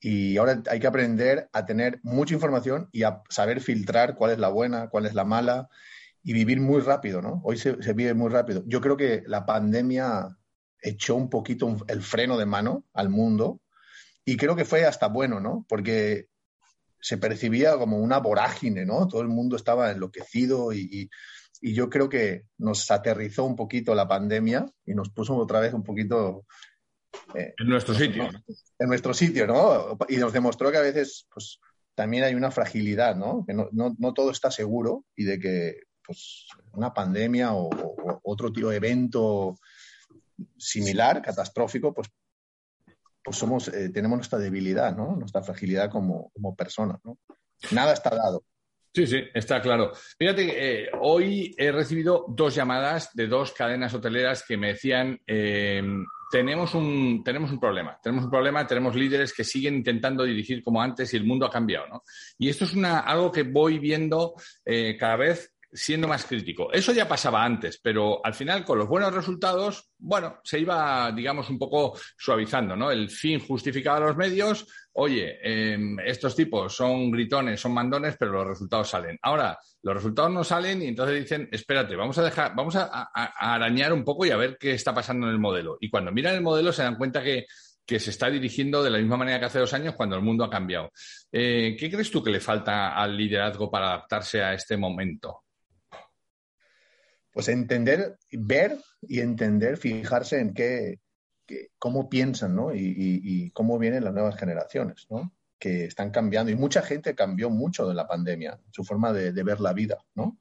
y 0.00 0.38
ahora 0.38 0.62
hay 0.70 0.80
que 0.80 0.86
aprender 0.86 1.50
a 1.52 1.66
tener 1.66 2.00
mucha 2.02 2.32
información 2.32 2.88
y 2.92 3.02
a 3.02 3.22
saber 3.28 3.60
filtrar 3.60 4.14
cuál 4.14 4.30
es 4.30 4.38
la 4.38 4.48
buena, 4.48 4.88
cuál 4.88 5.04
es 5.04 5.12
la 5.12 5.24
mala 5.24 5.68
y 6.22 6.32
vivir 6.32 6.60
muy 6.60 6.80
rápido, 6.80 7.20
¿no? 7.20 7.42
Hoy 7.44 7.58
se, 7.58 7.82
se 7.82 7.92
vive 7.92 8.14
muy 8.14 8.30
rápido. 8.30 8.62
Yo 8.66 8.80
creo 8.80 8.96
que 8.96 9.22
la 9.26 9.44
pandemia 9.44 10.38
echó 10.80 11.14
un 11.14 11.28
poquito 11.28 11.76
el 11.88 12.00
freno 12.00 12.38
de 12.38 12.46
mano 12.46 12.84
al 12.94 13.10
mundo 13.10 13.60
y 14.28 14.36
creo 14.36 14.56
que 14.56 14.64
fue 14.64 14.84
hasta 14.84 15.06
bueno, 15.06 15.40
¿no? 15.40 15.64
Porque 15.68 16.28
se 17.00 17.16
percibía 17.16 17.78
como 17.78 17.98
una 17.98 18.18
vorágine, 18.18 18.84
¿no? 18.84 19.06
Todo 19.06 19.22
el 19.22 19.28
mundo 19.28 19.54
estaba 19.54 19.92
enloquecido 19.92 20.72
y, 20.72 21.08
yo 21.62 21.88
creo 21.88 22.08
que 22.08 22.42
nos 22.58 22.90
aterrizó 22.90 23.44
un 23.44 23.56
poquito 23.56 23.94
la 23.94 24.06
pandemia 24.06 24.66
y 24.84 24.94
nos 24.94 25.08
puso 25.08 25.34
otra 25.36 25.58
vez 25.58 25.72
un 25.72 25.82
poquito... 25.82 26.44
Eh, 27.34 27.54
en 27.58 27.68
nuestro 27.68 27.94
sitio. 27.94 28.28
En 28.78 28.88
nuestro 28.88 29.14
sitio, 29.14 29.46
¿no? 29.46 29.96
Y 30.08 30.18
nos 30.18 30.34
demostró 30.34 30.70
que 30.70 30.76
a 30.76 30.82
veces, 30.82 31.26
pues, 31.32 31.58
también 31.94 32.24
hay 32.24 32.34
una 32.34 32.50
fragilidad, 32.50 33.16
¿no? 33.16 33.44
Que 33.46 33.54
no, 33.54 33.70
no, 33.72 34.12
todo 34.12 34.30
está 34.30 34.50
seguro 34.50 35.06
y 35.16 35.24
de 35.24 35.38
que, 35.38 35.80
pues, 36.04 36.46
una 36.72 36.92
pandemia 36.92 37.54
o, 37.54 37.70
o 37.70 38.20
otro 38.22 38.52
tipo 38.52 38.68
de 38.68 38.76
evento 38.76 39.58
similar, 40.58 41.22
catastrófico, 41.22 41.94
pues 41.94 42.08
pues 43.26 43.68
eh, 43.68 43.90
tenemos 43.92 44.16
nuestra 44.16 44.38
debilidad, 44.38 44.96
¿no? 44.96 45.16
Nuestra 45.16 45.42
fragilidad 45.42 45.90
como, 45.90 46.30
personas, 46.56 46.98
¿no? 47.04 47.18
Nada 47.72 47.92
está 47.92 48.10
dado. 48.14 48.44
Sí, 48.94 49.06
sí, 49.06 49.20
está 49.34 49.60
claro. 49.60 49.92
Fíjate, 50.16 50.84
eh, 50.84 50.90
hoy 51.00 51.54
he 51.58 51.72
recibido 51.72 52.24
dos 52.28 52.54
llamadas 52.54 53.10
de 53.14 53.26
dos 53.26 53.52
cadenas 53.52 53.92
hoteleras 53.92 54.44
que 54.46 54.56
me 54.56 54.68
decían, 54.68 55.20
eh, 55.26 55.82
tenemos, 56.30 56.74
un, 56.74 57.22
tenemos 57.24 57.50
un 57.50 57.60
problema, 57.60 57.98
tenemos 58.02 58.24
un 58.24 58.30
problema, 58.30 58.66
tenemos 58.66 58.94
líderes 58.94 59.34
que 59.34 59.44
siguen 59.44 59.74
intentando 59.74 60.24
dirigir 60.24 60.62
como 60.62 60.80
antes 60.80 61.12
y 61.12 61.16
el 61.16 61.24
mundo 61.24 61.46
ha 61.46 61.50
cambiado, 61.50 61.88
¿no? 61.88 62.02
Y 62.38 62.48
esto 62.48 62.64
es 62.64 62.74
algo 62.76 63.30
que 63.32 63.42
voy 63.42 63.78
viendo 63.78 64.34
cada 64.98 65.16
vez 65.16 65.55
siendo 65.76 66.08
más 66.08 66.24
crítico. 66.24 66.72
Eso 66.72 66.92
ya 66.92 67.06
pasaba 67.06 67.44
antes, 67.44 67.78
pero 67.82 68.24
al 68.24 68.34
final 68.34 68.64
con 68.64 68.78
los 68.78 68.88
buenos 68.88 69.12
resultados, 69.14 69.90
bueno, 69.98 70.40
se 70.42 70.58
iba, 70.58 71.12
digamos, 71.12 71.50
un 71.50 71.58
poco 71.58 71.98
suavizando, 72.16 72.74
¿no? 72.74 72.90
El 72.90 73.10
fin 73.10 73.38
justificaba 73.40 74.00
los 74.00 74.16
medios. 74.16 74.66
Oye, 74.94 75.38
em, 75.42 75.98
estos 76.00 76.34
tipos 76.34 76.74
son 76.74 77.10
gritones, 77.10 77.60
son 77.60 77.74
mandones, 77.74 78.16
pero 78.18 78.32
los 78.32 78.46
resultados 78.46 78.88
salen. 78.88 79.18
Ahora, 79.22 79.58
los 79.82 79.94
resultados 79.94 80.32
no 80.32 80.42
salen 80.42 80.82
y 80.82 80.86
entonces 80.86 81.20
dicen, 81.20 81.48
espérate, 81.52 81.94
vamos 81.94 82.16
a 82.18 82.24
dejar, 82.24 82.54
vamos 82.56 82.74
a, 82.76 83.10
arañar 83.12 83.92
un 83.92 84.04
poco 84.04 84.24
y 84.24 84.30
a 84.30 84.36
ver 84.36 84.56
qué 84.58 84.72
está 84.72 84.94
pasando 84.94 85.26
en 85.26 85.32
el 85.32 85.38
modelo. 85.38 85.76
Y 85.80 85.90
cuando 85.90 86.10
miran 86.10 86.34
el 86.34 86.42
modelo 86.42 86.72
se 86.72 86.82
dan 86.82 86.96
cuenta 86.96 87.22
que, 87.22 87.46
se 87.86 88.10
está 88.10 88.28
dirigiendo 88.28 88.82
de 88.82 88.90
la 88.90 88.98
misma 88.98 89.16
manera 89.16 89.38
que 89.38 89.44
hace 89.44 89.60
dos 89.60 89.72
años 89.74 89.94
cuando 89.94 90.16
el 90.16 90.22
mundo 90.22 90.42
ha 90.42 90.50
cambiado. 90.50 90.90
Eh, 91.30 91.76
¿Qué 91.78 91.88
crees 91.88 92.10
tú 92.10 92.20
que 92.20 92.32
le 92.32 92.40
falta 92.40 92.96
al 92.96 93.16
liderazgo 93.16 93.70
para 93.70 93.88
adaptarse 93.88 94.42
a 94.42 94.54
este 94.54 94.76
momento? 94.76 95.44
Pues 97.36 97.48
entender, 97.48 98.16
ver 98.32 98.78
y 99.02 99.20
entender, 99.20 99.76
fijarse 99.76 100.40
en 100.40 100.54
qué, 100.54 101.00
cómo 101.78 102.08
piensan, 102.08 102.56
¿no? 102.56 102.74
Y, 102.74 103.50
cómo 103.52 103.78
vienen 103.78 104.04
las 104.04 104.14
nuevas 104.14 104.36
generaciones, 104.36 105.06
¿no? 105.10 105.34
Que 105.58 105.84
están 105.84 106.10
cambiando. 106.12 106.50
Y 106.50 106.56
mucha 106.56 106.80
gente 106.80 107.14
cambió 107.14 107.50
mucho 107.50 107.86
de 107.86 107.92
la 107.92 108.08
pandemia, 108.08 108.58
su 108.70 108.84
forma 108.84 109.12
de, 109.12 109.42
ver 109.42 109.60
la 109.60 109.74
vida, 109.74 109.98
¿no? 110.14 110.38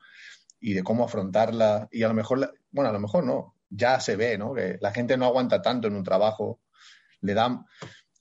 Y 0.62 0.72
de 0.72 0.84
cómo 0.84 1.04
afrontarla. 1.04 1.90
Y 1.92 2.04
a 2.04 2.08
lo 2.08 2.14
mejor, 2.14 2.58
bueno, 2.72 2.90
a 2.90 2.94
lo 2.94 3.02
mejor 3.02 3.26
no, 3.26 3.56
ya 3.70 4.00
se 4.00 4.16
ve, 4.16 4.38
¿no? 4.38 4.54
Que 4.54 4.78
la 4.80 4.94
gente 4.94 5.18
no 5.18 5.26
aguanta 5.26 5.62
tanto 5.62 5.90
en 5.90 5.98
un 5.98 6.04
trabajo, 6.06 6.62
le 7.20 7.34
da, 7.34 7.66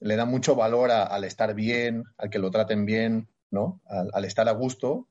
le 0.01 0.17
da 0.17 0.25
mucho 0.25 0.53
valor 0.53 0.91
al 0.91 1.23
estar 1.23 1.53
bien, 1.53 2.03
al 2.17 2.29
que 2.29 2.39
lo 2.39 2.51
traten 2.51 2.85
bien, 2.85 3.29
¿no? 3.51 3.81
Al, 3.85 4.25
estar 4.25 4.49
a 4.49 4.51
gusto. 4.51 5.07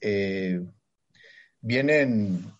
Eh, 0.00 0.60
vienen 1.60 2.52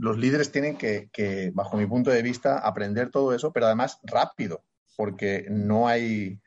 los 0.00 0.16
líderes 0.16 0.50
tienen 0.50 0.78
que, 0.78 1.52
bajo 1.52 1.76
mi 1.76 1.86
punto 1.86 2.10
de 2.10 2.22
vista, 2.22 2.58
aprender 2.58 3.10
todo 3.10 3.34
eso, 3.34 3.52
pero 3.52 3.66
además 3.66 3.98
rápido, 4.02 4.64
porque 4.96 5.46
no 5.50 5.88
hay, 5.88 6.40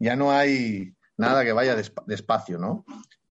ya 0.00 0.16
no 0.16 0.32
hay 0.32 0.92
nada 1.16 1.44
que 1.44 1.52
vaya 1.52 1.76
despacio, 1.76 2.58
¿no? 2.58 2.84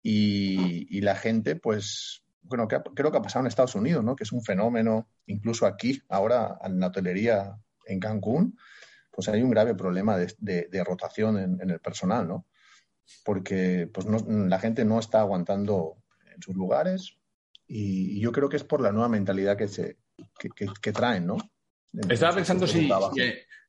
Y, 0.03 0.99
la 0.99 1.15
gente, 1.15 1.55
pues, 1.55 2.25
bueno, 2.41 2.67
creo 2.67 3.11
que 3.11 3.17
ha 3.17 3.21
pasado 3.21 3.43
en 3.43 3.47
Estados 3.47 3.75
Unidos, 3.75 4.03
¿no? 4.03 4.17
Que 4.17 4.25
es 4.25 4.33
un 4.33 4.43
fenómeno, 4.43 5.07
incluso 5.25 5.65
aquí, 5.65 6.01
ahora 6.09 6.57
en 6.65 6.77
la 6.81 6.87
hotelería 6.87 7.55
en 7.85 8.01
Cancún, 8.01 8.57
pues 9.09 9.29
hay 9.29 9.41
un 9.41 9.51
grave 9.51 9.73
problema 9.73 10.17
de, 10.17 10.83
rotación 10.85 11.37
en, 11.61 11.69
el 11.69 11.79
personal, 11.79 12.27
¿no? 12.27 12.45
Porque 13.23 13.89
pues 13.93 14.05
la 14.05 14.59
gente 14.59 14.83
no 14.83 14.99
está 14.99 15.21
aguantando 15.21 15.95
en 16.35 16.41
sus 16.41 16.55
lugares, 16.55 17.20
y, 17.73 18.19
yo 18.19 18.31
creo 18.31 18.49
que 18.49 18.57
es 18.57 18.63
por 18.63 18.81
la 18.81 18.91
nueva 18.91 19.07
mentalidad 19.07 19.57
que, 19.57 19.67
se, 19.67 19.97
que, 20.81 20.91
traen, 20.91 21.25
¿no? 21.25 21.37
estaba 22.09 22.35
pensando, 22.35 22.67
si, 22.67 22.89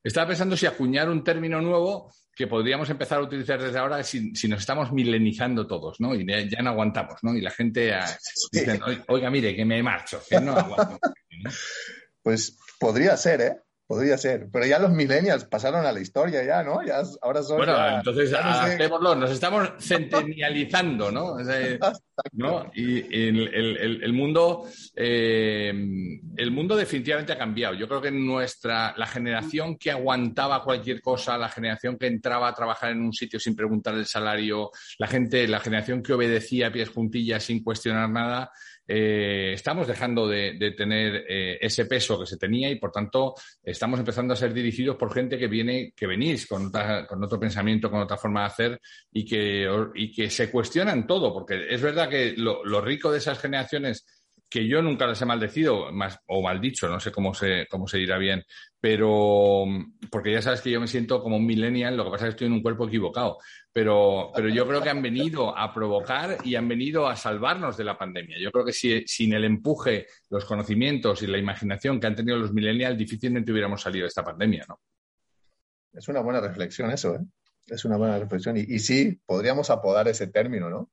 estaba 0.03 0.27
pensando 0.27 0.57
si 0.57 0.67
acuñar 0.67 1.09
un 1.09 1.23
término 1.23 1.61
nuevo 1.61 2.13
que 2.35 2.47
podríamos 2.47 2.91
empezar 2.91 3.19
a 3.19 3.23
utilizar 3.23 3.63
desde 3.63 3.79
ahora 3.79 4.03
si, 4.03 4.33
nos 4.49 4.61
estamos 4.61 4.93
milenizando 4.93 5.67
todos, 5.67 6.01
¿no? 6.01 6.15
Y 6.15 6.27
ya, 6.27 6.63
no 6.63 6.71
aguantamos, 6.71 7.19
¿no? 7.23 7.35
Y 7.35 7.41
la 7.41 7.51
gente 7.51 7.93
ah, 7.95 8.07
dice, 8.51 8.81
oiga, 9.09 9.31
mire, 9.31 9.55
que 9.55 9.65
me 9.65 9.83
marcho, 9.83 10.21
que 10.29 10.41
no 10.41 10.53
aguanto. 10.53 10.99
Pues 12.23 12.57
podría 12.79 13.17
ser, 13.17 13.41
¿eh? 13.41 13.57
Podría 13.93 14.17
ser, 14.17 14.49
pero 14.51 14.65
ya 14.65 14.79
los 14.79 14.91
millennials 14.91 15.45
pasaron 15.45 15.85
a 15.85 15.93
la 15.93 16.01
historia 16.01 16.43
ya, 16.43 16.63
¿no? 16.63 16.83
Ya, 16.83 17.03
ahora 17.21 17.43
son 17.43 17.59
bueno, 17.59 17.77
entonces 17.99 18.33
hacémoslo, 18.33 19.15
nos 19.15 19.31
estamos 19.31 19.69
centenializando, 19.79 21.13
¿no? 21.13 21.37
¿no? 22.33 22.71
Y 22.75 23.29
el, 23.29 24.15
mundo, 24.15 24.65
eh, 24.97 25.75
el 26.39 26.51
mundo 26.51 26.75
definitivamente 26.75 27.35
ha 27.35 27.39
cambiado. 27.39 27.75
Yo 27.75 27.87
creo 27.87 28.01
que 28.01 28.11
nuestra, 28.11 28.95
la 28.97 29.07
generación 29.07 29.77
que 29.77 29.91
aguantaba 29.91 30.65
cualquier 30.65 31.03
cosa, 31.03 31.37
la 31.37 31.51
generación 31.51 31.99
que 31.99 32.07
entraba 32.07 32.49
a 32.49 32.55
trabajar 32.55 32.93
en 32.93 33.03
un 33.03 33.13
sitio 33.13 33.39
sin 33.39 33.55
preguntar 33.55 33.93
el 33.93 34.07
salario, 34.07 34.71
la 34.97 35.07
gente, 35.07 35.47
la 35.47 35.61
generación 35.61 36.03
que 36.03 36.15
obedecía 36.15 36.69
a 36.69 36.73
pies 36.73 36.89
juntillas 36.89 37.45
sin 37.45 37.63
cuestionar 37.63 38.09
nada, 38.09 38.51
eh, 38.87 39.53
estamos 39.55 39.87
dejando 39.87 40.27
de, 40.29 40.75
tener 40.77 41.25
eh, 41.29 41.59
ese 41.61 41.87
peso 41.87 42.19
que 42.19 42.27
se 42.27 42.37
tenía 42.37 42.71
y, 42.71 42.77
por 42.77 42.91
tanto, 42.91 43.35
estamos 43.63 43.99
empezando 43.99 44.35
a 44.35 44.37
ser 44.37 44.53
dirigidos 44.53 44.97
por 44.97 45.13
gente 45.13 45.39
que 45.39 45.47
viene, 45.47 45.93
que 45.97 46.07
venís 46.07 46.47
con, 46.47 46.71
con 46.71 47.25
otro 47.25 47.39
pensamiento, 47.39 47.91
con 47.91 48.01
otra 48.01 48.17
forma 48.17 48.41
de 48.41 48.47
hacer 48.47 48.81
y 49.13 49.25
que, 49.25 49.69
y 49.95 50.13
que 50.13 50.31
se 50.31 50.51
cuestionan 50.51 51.07
todo, 51.07 51.33
porque 51.33 51.67
es 51.69 51.81
verdad 51.81 52.09
que 52.09 52.35
lo, 52.37 52.81
rico 52.81 53.13
de 53.13 53.19
esas 53.19 53.39
generaciones 53.39 54.05
que 54.53 54.69
yo 54.69 54.83
nunca 54.83 55.07
las 55.07 55.23
he 55.23 55.25
maldecido, 55.25 55.91
más, 55.93 56.19
o 56.27 56.43
maldicho, 56.43 56.87
no 56.87 57.01
sé 57.01 57.11
cómo 57.11 57.33
se, 57.33 57.67
cómo 57.71 57.89
se 57.89 57.97
dirá 57.97 58.19
bien, 58.19 58.45
pero 58.79 59.65
porque 60.11 60.31
ya 60.31 60.43
sabes 60.43 60.61
que 60.61 60.71
yo 60.71 60.79
me 60.79 60.87
siento 60.87 61.23
como 61.23 61.37
un 61.37 61.47
millennial, 61.47 61.97
lo 61.97 62.05
que 62.05 62.11
pasa 62.11 62.27
es 62.27 62.29
que 62.29 62.35
estoy 62.35 62.47
en 62.49 62.53
un 62.53 62.63
cuerpo 62.63 62.87
equivocado, 62.87 63.39
pero, 63.73 64.31
pero 64.35 64.51
yo 64.51 64.69
creo 64.69 64.83
que 64.83 64.91
han 64.91 65.01
venido 65.01 65.57
a 65.57 65.73
provocar 65.73 66.37
y 66.45 66.55
han 66.55 66.69
venido 66.69 67.09
a 67.09 67.17
salvarnos 67.17 67.79
de 67.79 67.85
la 67.85 67.97
pandemia. 67.97 68.37
Yo 68.39 68.53
creo 68.53 68.67
que 68.67 68.75
si, 68.75 69.07
sin 69.07 69.33
el 69.33 69.45
empuje, 69.45 70.07
los 70.29 70.45
conocimientos 70.45 71.23
y 71.23 71.29
la 71.29 71.39
imaginación 71.39 71.99
que 71.99 72.09
han 72.09 72.17
tenido 72.17 72.37
los 72.37 72.53
millennials, 72.53 72.99
difícilmente 72.99 73.53
hubiéramos 73.53 73.81
salido 73.81 74.03
de 74.03 74.09
esta 74.09 74.23
pandemia, 74.23 74.67
¿no? 74.69 74.81
Es 75.95 76.09
una 76.09 76.21
buena 76.21 76.41
reflexión 76.41 76.91
eso, 76.91 77.15
¿eh? 77.15 77.21
Es 77.69 77.87
una 77.87 77.97
buena 77.97 78.19
reflexión. 78.19 78.57
Y 78.59 78.79
sí, 78.81 79.19
podríamos 79.25 79.71
apodar 79.71 80.09
ese 80.09 80.27
término, 80.27 80.69
¿no? 80.69 80.91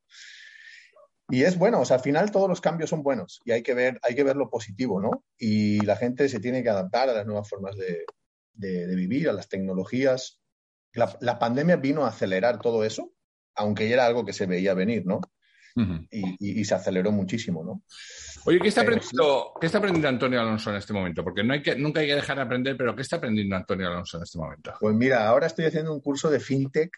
Y 1.29 1.43
es 1.43 1.57
bueno, 1.57 1.81
o 1.81 1.85
sea, 1.85 1.97
al 1.97 2.03
final 2.03 2.31
todos 2.31 2.49
los 2.49 2.59
cambios 2.59 2.89
son 2.89 3.03
buenos 3.03 3.39
y 3.45 3.51
hay 3.51 3.61
que 3.61 3.75
ver, 3.75 3.99
hay 4.01 4.15
que 4.15 4.23
ver 4.23 4.35
lo 4.35 4.49
positivo, 4.49 4.99
¿no? 4.99 5.25
Y 5.37 5.79
la 5.81 5.95
gente 5.95 6.27
se 6.27 6.39
tiene 6.39 6.63
que 6.63 6.69
adaptar 6.69 7.09
a 7.09 7.13
las 7.13 7.25
nuevas 7.25 7.47
formas 7.47 7.75
de, 7.77 8.05
vivir, 8.95 9.29
a 9.29 9.33
las 9.33 9.47
tecnologías. 9.47 10.39
La, 10.93 11.37
pandemia 11.37 11.75
vino 11.75 12.03
a 12.03 12.09
acelerar 12.09 12.59
todo 12.59 12.83
eso, 12.83 13.13
aunque 13.55 13.87
ya 13.87 13.93
era 13.93 14.05
algo 14.07 14.25
que 14.25 14.33
se 14.33 14.47
veía 14.47 14.73
venir, 14.73 15.05
¿no? 15.05 15.21
y, 16.09 16.65
se 16.65 16.75
aceleró 16.75 17.11
muchísimo, 17.11 17.63
¿no? 17.63 17.83
Oye, 18.45 18.59
¿qué 18.59 18.69
está, 18.69 18.81
aprendiendo, 18.81 19.53
¿qué 19.61 19.67
está 19.67 19.77
aprendiendo 19.77 20.09
Antonio 20.09 20.41
Alonso 20.41 20.71
en 20.71 20.77
este 20.77 20.93
momento? 20.93 21.23
Porque 21.23 21.43
no 21.43 21.53
hay 21.53 21.61
que, 21.61 21.75
nunca 21.75 22.01
hay 22.01 22.07
que 22.07 22.15
dejar 22.15 22.37
de 22.37 22.43
aprender, 22.43 22.75
pero 22.75 22.95
¿qué 22.95 23.03
está 23.03 23.17
aprendiendo 23.17 23.55
Antonio 23.55 23.87
Alonso 23.87 24.17
en 24.17 24.23
este 24.23 24.39
momento? 24.39 24.73
Pues 24.79 24.95
mira, 24.95 25.27
ahora 25.27 25.47
estoy 25.47 25.65
haciendo 25.65 25.93
un 25.93 26.01
curso 26.01 26.29
de 26.29 26.39
FinTech 26.39 26.91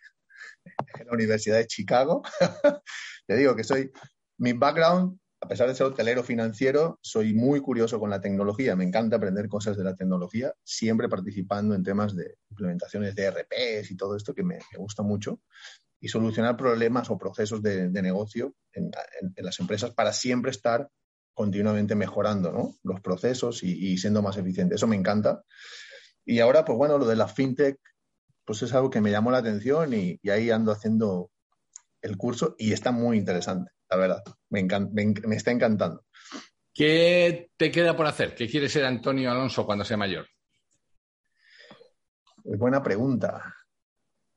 en 0.99 1.07
la 1.07 1.13
Universidad 1.13 1.57
de 1.57 1.67
Chicago. 1.67 2.23
Te 3.27 3.35
digo 3.35 3.55
que 3.55 3.63
soy 3.63 3.91
mi 4.41 4.53
background, 4.53 5.19
a 5.39 5.47
pesar 5.47 5.67
de 5.67 5.75
ser 5.75 5.85
hotelero 5.85 6.23
financiero, 6.23 6.97
soy 7.03 7.31
muy 7.31 7.61
curioso 7.61 7.99
con 7.99 8.09
la 8.09 8.21
tecnología. 8.21 8.75
Me 8.75 8.83
encanta 8.83 9.17
aprender 9.17 9.47
cosas 9.47 9.77
de 9.77 9.83
la 9.83 9.95
tecnología, 9.95 10.51
siempre 10.63 11.07
participando 11.07 11.75
en 11.75 11.83
temas 11.83 12.15
de 12.15 12.37
implementaciones 12.49 13.13
de 13.13 13.29
RPs 13.29 13.91
y 13.91 13.95
todo 13.95 14.15
esto 14.15 14.33
que 14.33 14.43
me, 14.43 14.57
gusta 14.77 15.03
mucho. 15.03 15.41
Y 15.99 16.07
solucionar 16.07 16.57
problemas 16.57 17.11
o 17.11 17.19
procesos 17.19 17.61
de, 17.61 17.87
negocio 17.89 18.55
en, 18.73 18.89
las 19.37 19.59
empresas 19.59 19.91
para 19.91 20.11
siempre 20.11 20.49
estar 20.49 20.89
continuamente 21.35 21.93
mejorando 21.93 22.73
los 22.81 22.99
procesos 23.01 23.61
y, 23.61 23.95
siendo 23.99 24.23
más 24.23 24.37
eficiente. 24.37 24.73
Eso 24.73 24.87
me 24.87 24.95
encanta. 24.95 25.43
Y 26.25 26.39
ahora, 26.39 26.65
pues 26.65 26.79
bueno, 26.79 26.97
lo 26.97 27.05
de 27.05 27.15
la 27.15 27.27
fintech, 27.27 27.77
pues 28.43 28.63
es 28.63 28.73
algo 28.73 28.89
que 28.89 29.01
me 29.01 29.11
llamó 29.11 29.29
la 29.29 29.37
atención 29.37 29.93
y 29.93 30.19
ahí 30.27 30.49
ando 30.49 30.71
haciendo 30.71 31.29
el 32.01 32.17
curso 32.17 32.55
y 32.57 32.73
está 32.73 32.91
muy 32.91 33.19
interesante 33.19 33.71
la 33.91 33.97
verdad. 33.97 34.23
Me, 34.49 34.63
me, 34.63 35.35
está 35.35 35.51
encantando. 35.51 36.05
¿Qué 36.73 37.49
te 37.57 37.69
queda 37.69 37.95
por 37.95 38.07
hacer? 38.07 38.33
¿Qué 38.33 38.47
quiere 38.47 38.69
ser 38.69 38.85
Antonio 38.85 39.29
Alonso 39.29 39.65
cuando 39.65 39.85
sea 39.85 39.97
mayor? 39.97 40.25
buena 42.43 42.81
pregunta. 42.81 43.55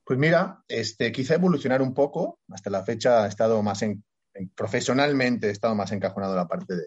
Pues 0.05 0.19
mira, 0.19 0.63
este, 0.69 1.11
quizá 1.11 1.35
evolucionar 1.35 1.81
un 1.81 1.95
poco. 1.95 2.41
Hasta 2.51 2.69
la 2.69 2.85
fecha 2.85 3.25
he 3.25 3.29
estado 3.29 3.63
más 3.63 3.81
en, 3.83 4.05
profesionalmente 4.55 5.49
he 5.49 5.51
estado 5.51 5.75
más 5.75 5.93
encajonado 5.93 6.33
en 6.33 6.39
la 6.39 6.49
parte 6.49 6.75
de, 6.75 6.85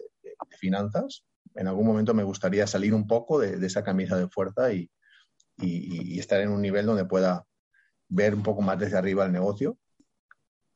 finanzas. 0.58 1.24
En 1.54 1.66
algún 1.66 1.86
momento 1.86 2.14
me 2.14 2.22
gustaría 2.22 2.66
salir 2.66 2.94
un 2.94 3.06
poco 3.06 3.40
de, 3.40 3.64
esa 3.66 3.82
camisa 3.82 4.16
de 4.16 4.28
fuerza 4.28 4.72
y, 4.72 4.90
estar 6.20 6.40
en 6.40 6.50
un 6.50 6.62
nivel 6.62 6.86
donde 6.86 7.04
pueda 7.04 7.44
ver 8.08 8.34
un 8.34 8.44
poco 8.44 8.62
más 8.62 8.78
desde 8.78 8.96
arriba 8.96 9.24
el 9.24 9.32
negocio 9.32 9.76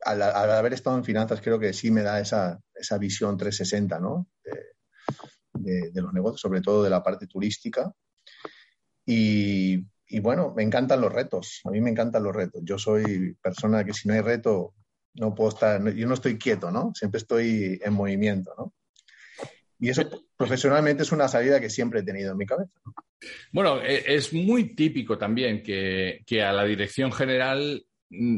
al, 0.05 0.23
haber 0.23 0.73
estado 0.73 0.97
en 0.97 1.05
finanzas, 1.05 1.41
creo 1.41 1.59
que 1.59 1.73
sí 1.73 1.91
me 1.91 2.03
da 2.03 2.21
esa, 2.21 2.61
esa 2.75 2.99
visión 2.99 3.37
360, 3.37 3.99
¿no? 3.99 4.29
De, 5.55 5.91
los 5.95 6.13
negocios, 6.13 6.41
sobre 6.41 6.61
todo 6.61 6.83
de 6.83 6.91
la 6.91 7.03
parte 7.03 7.27
turística. 7.27 7.93
Y, 9.07 9.85
bueno, 10.21 10.53
me 10.55 10.63
encantan 10.63 11.01
los 11.01 11.13
retos. 11.13 11.61
A 11.65 11.71
mí 11.71 11.81
me 11.81 11.91
encantan 11.91 12.23
los 12.23 12.35
retos. 12.35 12.63
Yo 12.65 12.79
soy 12.79 13.35
persona 13.41 13.85
que 13.85 13.93
si 13.93 14.09
no 14.09 14.15
hay 14.15 14.21
reto, 14.21 14.75
no 15.15 15.35
puedo 15.35 15.51
estar, 15.51 15.83
yo 15.95 16.07
no 16.07 16.15
estoy 16.15 16.39
quieto, 16.39 16.71
¿no? 16.71 16.93
Siempre 16.95 17.19
estoy 17.19 17.81
en 17.83 17.93
movimiento, 17.93 18.55
¿no? 18.57 18.75
Y 19.79 19.91
eso 19.91 20.09
profesionalmente 20.37 21.03
es 21.03 21.13
una 21.13 21.29
salida 21.29 21.61
que 21.61 21.69
siempre 21.69 22.01
he 22.01 22.05
tenido 22.05 22.33
en 22.33 22.39
mi 22.39 22.47
cabeza. 22.47 22.73
Bueno, 23.53 23.83
e, 23.83 24.15
es 24.15 24.33
muy 24.33 24.75
típico 24.75 25.19
también 25.19 25.63
que, 25.63 26.23
que, 26.25 26.43
a 26.43 26.53
la 26.53 26.65
dirección 26.65 27.11
general 27.13 27.85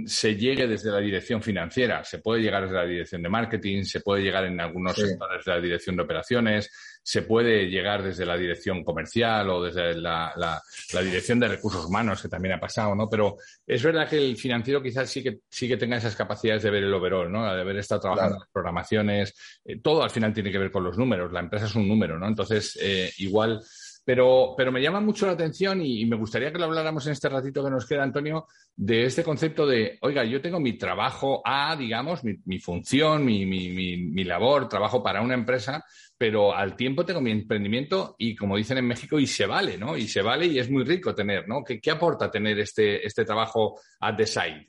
se 0.06 0.36
llegue 0.36 0.66
desde 0.66 0.90
la 0.90 0.98
dirección 0.98 1.42
financiera, 1.42 2.04
se 2.04 2.18
puede 2.18 2.42
llegar 2.42 2.62
desde 2.62 2.76
la 2.76 2.86
dirección 2.86 3.22
de 3.22 3.28
marketing, 3.28 3.82
se 3.82 4.00
puede 4.00 4.22
llegar 4.22 4.44
en 4.44 4.60
algunos 4.60 4.94
sectores 4.94 5.44
de 5.44 5.52
la 5.52 5.60
dirección 5.60 5.96
de 5.96 6.02
operaciones, 6.02 6.70
se 7.02 7.22
puede 7.22 7.66
llegar 7.66 8.02
desde 8.02 8.24
la 8.24 8.36
dirección 8.36 8.82
comercial 8.82 9.50
o 9.50 9.62
desde 9.62 9.94
la, 9.94 10.62
dirección 11.02 11.40
de 11.40 11.48
recursos 11.48 11.84
humanos, 11.84 12.22
que 12.22 12.28
también 12.28 12.54
ha 12.54 12.60
pasado, 12.60 12.94
¿no? 12.94 13.10
Pero 13.10 13.36
es 13.66 13.82
verdad 13.82 14.08
que 14.08 14.16
el 14.16 14.36
financiero 14.36 14.82
quizás 14.82 15.10
sí 15.10 15.22
que, 15.22 15.40
sí 15.50 15.68
que 15.68 15.76
tenga 15.76 15.96
esas 15.96 16.16
capacidades 16.16 16.62
de 16.62 16.70
ver 16.70 16.84
el 16.84 16.94
overall, 16.94 17.30
¿no? 17.30 17.44
De 17.44 17.60
haber 17.60 17.76
estado 17.76 18.00
trabajando 18.00 18.36
en 18.36 18.40
las 18.40 18.50
programaciones. 18.50 19.34
Eh, 19.64 19.80
todo 19.82 20.02
al 20.02 20.10
final 20.10 20.32
tiene 20.32 20.50
que 20.50 20.58
ver 20.58 20.70
con 20.70 20.84
los 20.84 20.96
números. 20.96 21.32
La 21.32 21.40
empresa 21.40 21.66
es 21.66 21.74
un 21.74 21.86
número, 21.86 22.18
¿no? 22.18 22.26
Entonces, 22.26 22.78
eh, 22.80 23.12
igual 23.18 23.60
pero, 24.04 24.54
pero 24.56 24.70
me 24.70 24.82
llama 24.82 25.00
mucho 25.00 25.26
la 25.26 25.32
atención 25.32 25.80
y, 25.80 26.04
me 26.04 26.16
gustaría 26.16 26.52
que 26.52 26.58
lo 26.58 26.66
habláramos 26.66 27.06
en 27.06 27.12
este 27.12 27.28
ratito 27.28 27.64
que 27.64 27.70
nos 27.70 27.86
queda, 27.86 28.02
Antonio, 28.02 28.46
de 28.76 29.04
este 29.04 29.24
concepto 29.24 29.66
de, 29.66 29.98
oiga, 30.02 30.24
yo 30.24 30.42
tengo 30.42 30.60
mi 30.60 30.76
trabajo 30.76 31.40
A, 31.44 31.74
digamos, 31.74 32.22
mi, 32.22 32.58
función, 32.58 33.24
mi, 33.24 33.46
mi, 33.46 33.96
mi, 33.96 34.24
labor, 34.24 34.68
trabajo 34.68 35.02
para 35.02 35.22
una 35.22 35.34
empresa, 35.34 35.84
pero 36.18 36.54
al 36.54 36.76
tiempo 36.76 37.06
tengo 37.06 37.22
mi 37.22 37.30
emprendimiento 37.30 38.14
y, 38.18 38.36
como 38.36 38.56
dicen 38.56 38.76
en 38.76 38.86
México, 38.86 39.18
y 39.18 39.26
se 39.26 39.46
vale, 39.46 39.78
¿no? 39.78 39.96
Y 39.96 40.06
se 40.06 40.20
vale 40.20 40.46
y 40.46 40.58
es 40.58 40.70
muy 40.70 40.84
rico 40.84 41.14
tener, 41.14 41.48
¿no? 41.48 41.64
¿Qué, 41.64 41.90
aporta 41.90 42.30
tener 42.30 42.58
este, 42.58 43.06
este 43.06 43.24
trabajo 43.24 43.80
at 44.00 44.16
the 44.16 44.26
side? 44.26 44.68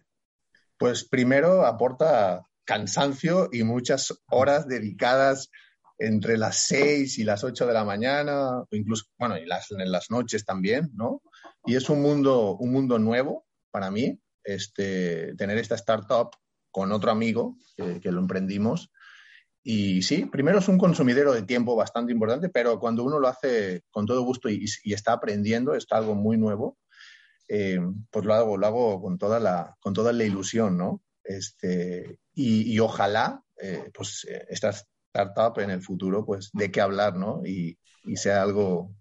Pues 0.78 1.08
primero 1.08 1.66
aporta 1.66 2.42
cansancio 2.64 3.50
y 3.52 3.64
muchas 3.64 4.24
horas 4.30 4.68
dedicadas 4.68 5.50
entre 5.98 6.38
las 6.38 6.66
6 6.68 7.20
y 7.20 7.24
las 7.24 7.44
8 7.44 7.68
de 7.68 7.74
la 7.74 7.86
mañana, 7.86 8.64
incluso, 8.72 9.06
bueno, 9.18 9.38
y 9.38 9.46
las, 9.46 9.72
en 9.72 9.92
las 9.92 10.12
noches 10.12 10.46
también, 10.46 10.92
¿no? 10.94 11.22
Y 11.66 11.76
es 11.76 11.90
un 11.90 12.02
mundo, 12.02 12.58
un 12.58 12.72
mundo 12.72 13.00
nuevo 13.00 13.46
para 13.72 13.92
mí, 13.92 14.20
este, 14.44 15.36
tener 15.36 15.58
esta 15.58 15.76
startup 15.76 16.32
con 16.72 16.92
otro 16.92 17.12
amigo 17.12 17.58
que, 17.76 18.12
lo 18.12 18.20
emprendimos. 18.20 18.92
Y 19.64 20.02
sí, 20.04 20.26
primero 20.26 20.60
es 20.60 20.68
un 20.68 20.78
consumidero 20.78 21.34
de 21.34 21.44
tiempo 21.44 21.76
bastante 21.76 22.12
importante, 22.12 22.50
pero 22.50 22.80
cuando 22.80 23.04
uno 23.04 23.20
lo 23.20 23.28
hace 23.28 23.84
con 23.90 24.06
todo 24.06 24.22
gusto 24.22 24.50
y, 24.50 24.66
está 24.86 25.14
aprendiendo, 25.14 25.74
está 25.74 25.98
algo 25.98 26.16
muy 26.16 26.38
nuevo, 26.38 26.78
eh, 27.48 27.80
pues 28.12 28.26
lo 28.26 28.34
hago, 28.34 28.58
lo 28.58 28.68
hago 28.68 29.02
con 29.02 29.18
toda 29.18 29.40
la, 29.40 29.76
con 29.80 29.94
toda 29.94 30.14
la 30.14 30.24
ilusión, 30.24 30.78
¿no? 30.78 31.02
Este, 31.24 32.20
y, 32.34 32.78
ojalá, 32.80 33.42
eh, 33.58 33.90
pues, 33.94 34.28
eh, 34.30 34.46
estas 34.50 34.88
startup 35.16 35.62
en 35.62 35.70
el 35.72 35.82
futuro, 35.82 36.26
pues 36.26 36.50
de 36.54 36.72
qué 36.72 36.82
hablar, 36.82 37.16
¿no? 37.16 37.42
Y, 37.46 37.78
sea 38.16 38.44
algo 38.44 38.94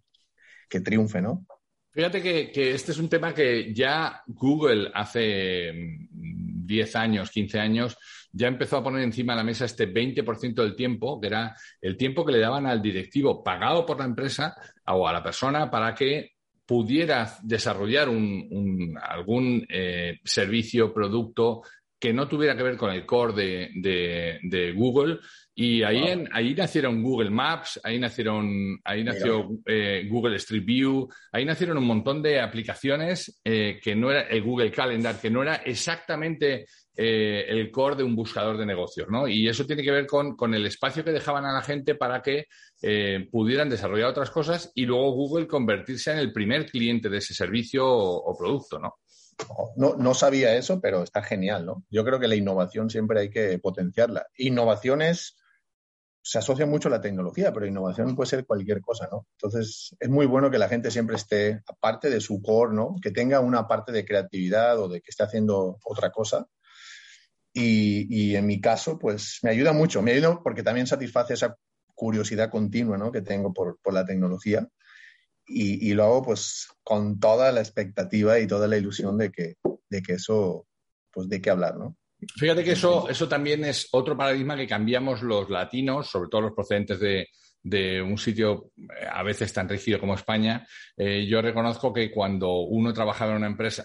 que 0.68 0.80
triunfe, 0.80 1.20
¿no? 1.20 1.46
Fíjate 1.90 2.22
que, 2.22 2.72
este 2.72 2.92
es 2.92 2.98
un 2.98 3.10
tema 3.10 3.34
que 3.34 3.74
ya 3.74 4.22
Google 4.26 4.90
hace 4.94 5.70
10 6.10 6.94
mm, 6.94 6.98
años, 6.98 7.30
15 7.30 7.60
años, 7.60 7.98
ya 8.32 8.48
empezó 8.48 8.78
a 8.78 8.82
poner 8.82 9.02
encima 9.02 9.34
de 9.34 9.36
la 9.36 9.44
mesa 9.44 9.66
este 9.66 9.92
20% 9.92 10.54
del 10.54 10.74
tiempo, 10.74 11.20
que 11.20 11.26
era 11.26 11.54
el 11.82 11.96
tiempo 11.98 12.24
que 12.24 12.32
le 12.32 12.40
daban 12.40 12.66
al 12.66 12.80
directivo 12.80 13.44
pagado 13.44 13.84
por 13.84 13.98
la 13.98 14.06
empresa 14.06 14.56
o 14.86 15.06
a 15.06 15.12
la 15.12 15.22
persona 15.22 15.70
para 15.70 15.94
que 15.94 16.30
pudiera 16.66 17.36
desarrollar 17.42 18.08
un, 18.08 18.98
algún 19.00 19.66
eh, 19.68 20.18
servicio, 20.24 20.94
producto 20.94 21.62
que 21.98 22.14
no 22.14 22.26
tuviera 22.26 22.56
que 22.56 22.62
ver 22.62 22.76
con 22.76 22.90
el 22.90 23.04
core 23.04 23.70
de 23.74 24.72
Google 24.74 25.18
y 25.56 25.84
ahí, 25.84 26.02
en, 26.02 26.28
ahí 26.32 26.52
nacieron 26.52 27.00
Google 27.00 27.30
Maps, 27.30 27.80
ahí 27.84 28.00
nacieron, 28.00 28.80
ahí 28.82 29.04
nació 29.04 29.50
eh, 29.66 30.04
Google 30.10 30.34
Street 30.36 30.64
View, 30.64 31.08
ahí 31.30 31.44
nacieron 31.44 31.78
un 31.78 31.86
montón 31.86 32.20
de 32.20 32.40
aplicaciones 32.40 33.40
eh, 33.44 33.78
que 33.80 33.94
no 33.94 34.10
era 34.10 34.22
el 34.22 34.42
Google 34.42 34.72
Calendar, 34.72 35.20
que 35.20 35.30
no 35.30 35.42
era 35.42 35.56
exactamente 35.56 36.66
eh, 36.96 37.44
el 37.46 37.70
core 37.70 37.94
de 37.94 38.02
un 38.02 38.16
buscador 38.16 38.58
de 38.58 38.66
negocios, 38.66 39.06
¿no? 39.08 39.28
Y 39.28 39.48
eso 39.48 39.64
tiene 39.64 39.84
que 39.84 39.92
ver 39.92 40.08
con, 40.08 40.34
con 40.34 40.54
el 40.54 40.66
espacio 40.66 41.04
que 41.04 41.12
dejaban 41.12 41.44
a 41.44 41.52
la 41.52 41.62
gente 41.62 41.94
para 41.94 42.20
que 42.20 42.46
pudieran 43.30 43.70
desarrollar 43.70 44.10
otras 44.10 44.30
cosas 44.30 44.70
y 44.74 44.84
luego 44.84 45.12
Google 45.12 45.46
convertirse 45.46 46.12
en 46.12 46.18
el 46.18 46.34
primer 46.34 46.66
cliente 46.66 47.08
de 47.08 47.16
ese 47.16 47.32
servicio 47.32 47.86
o, 47.88 48.36
producto, 48.36 48.78
¿no? 48.78 48.96
No, 49.76 49.96
no, 49.96 50.12
sabía 50.12 50.54
eso, 50.54 50.80
pero 50.82 51.02
está 51.02 51.22
genial, 51.22 51.64
¿no? 51.64 51.84
Yo 51.88 52.04
creo 52.04 52.20
que 52.20 52.28
la 52.28 52.36
innovación 52.36 52.90
siempre 52.90 53.20
hay 53.20 53.30
que 53.30 53.58
potenciarla. 53.58 54.26
Innovaciones 54.36 55.36
se 56.26 56.38
asocia 56.38 56.64
mucho 56.64 56.88
a 56.88 56.90
la 56.90 57.02
tecnología, 57.02 57.52
pero 57.52 57.66
innovación 57.66 58.16
puede 58.16 58.30
ser 58.30 58.46
cualquier 58.46 58.80
cosa, 58.80 59.06
¿no? 59.12 59.26
Entonces, 59.32 59.94
es 60.00 60.08
muy 60.08 60.24
bueno 60.24 60.50
que 60.50 60.56
la 60.56 60.70
gente 60.70 60.90
siempre 60.90 61.16
esté, 61.16 61.60
aparte 61.68 62.08
de 62.08 62.18
su 62.18 62.40
core, 62.40 62.74
¿no? 62.74 62.96
Que 63.02 63.10
tenga 63.10 63.40
una 63.40 63.68
parte 63.68 63.92
de 63.92 64.06
creatividad 64.06 64.80
o 64.80 64.88
de 64.88 65.02
que 65.02 65.10
esté 65.10 65.22
haciendo 65.22 65.78
otra 65.84 66.10
cosa. 66.10 66.46
Y, 67.52 68.34
en 68.34 68.46
mi 68.46 68.58
caso, 68.58 68.98
pues 68.98 69.38
me 69.42 69.50
ayuda 69.50 69.74
mucho, 69.74 70.00
me 70.00 70.12
ayuda 70.12 70.42
porque 70.42 70.62
también 70.62 70.86
satisface 70.86 71.34
esa 71.34 71.56
curiosidad 71.94 72.50
continua, 72.50 72.96
¿no? 72.96 73.12
Que 73.12 73.20
tengo 73.20 73.52
por, 73.52 73.78
la 73.92 74.06
tecnología. 74.06 74.66
Y, 75.46 75.92
lo 75.92 76.04
hago, 76.04 76.22
pues, 76.22 76.68
con 76.82 77.20
toda 77.20 77.52
la 77.52 77.60
expectativa 77.60 78.38
y 78.40 78.46
toda 78.46 78.66
la 78.66 78.78
ilusión 78.78 79.18
de 79.18 79.30
que, 79.30 79.56
de 79.90 80.02
que 80.02 80.14
eso, 80.14 80.66
pues, 81.12 81.28
de 81.28 81.42
qué 81.42 81.50
hablar, 81.50 81.76
¿no? 81.76 81.98
Fíjate 82.36 82.64
que 82.64 82.72
eso, 82.72 83.08
eso 83.08 83.28
también 83.28 83.64
es 83.64 83.88
otro 83.92 84.16
paradigma 84.16 84.56
que 84.56 84.66
cambiamos 84.66 85.22
los 85.22 85.50
latinos, 85.50 86.08
sobre 86.08 86.28
todo 86.28 86.42
los 86.42 86.52
procedentes 86.52 86.98
de, 87.00 87.28
de 87.64 88.02
un 88.02 88.18
sitio 88.18 88.72
eh, 88.76 89.06
a 89.10 89.22
veces 89.22 89.52
tan 89.52 89.68
rígido 89.68 89.98
como 89.98 90.14
España, 90.14 90.66
eh, 90.96 91.26
yo 91.26 91.40
reconozco 91.40 91.92
que 91.92 92.10
cuando 92.10 92.58
uno 92.60 92.92
trabajaba 92.92 93.32
en 93.32 93.38
una 93.38 93.46
empresa, 93.46 93.84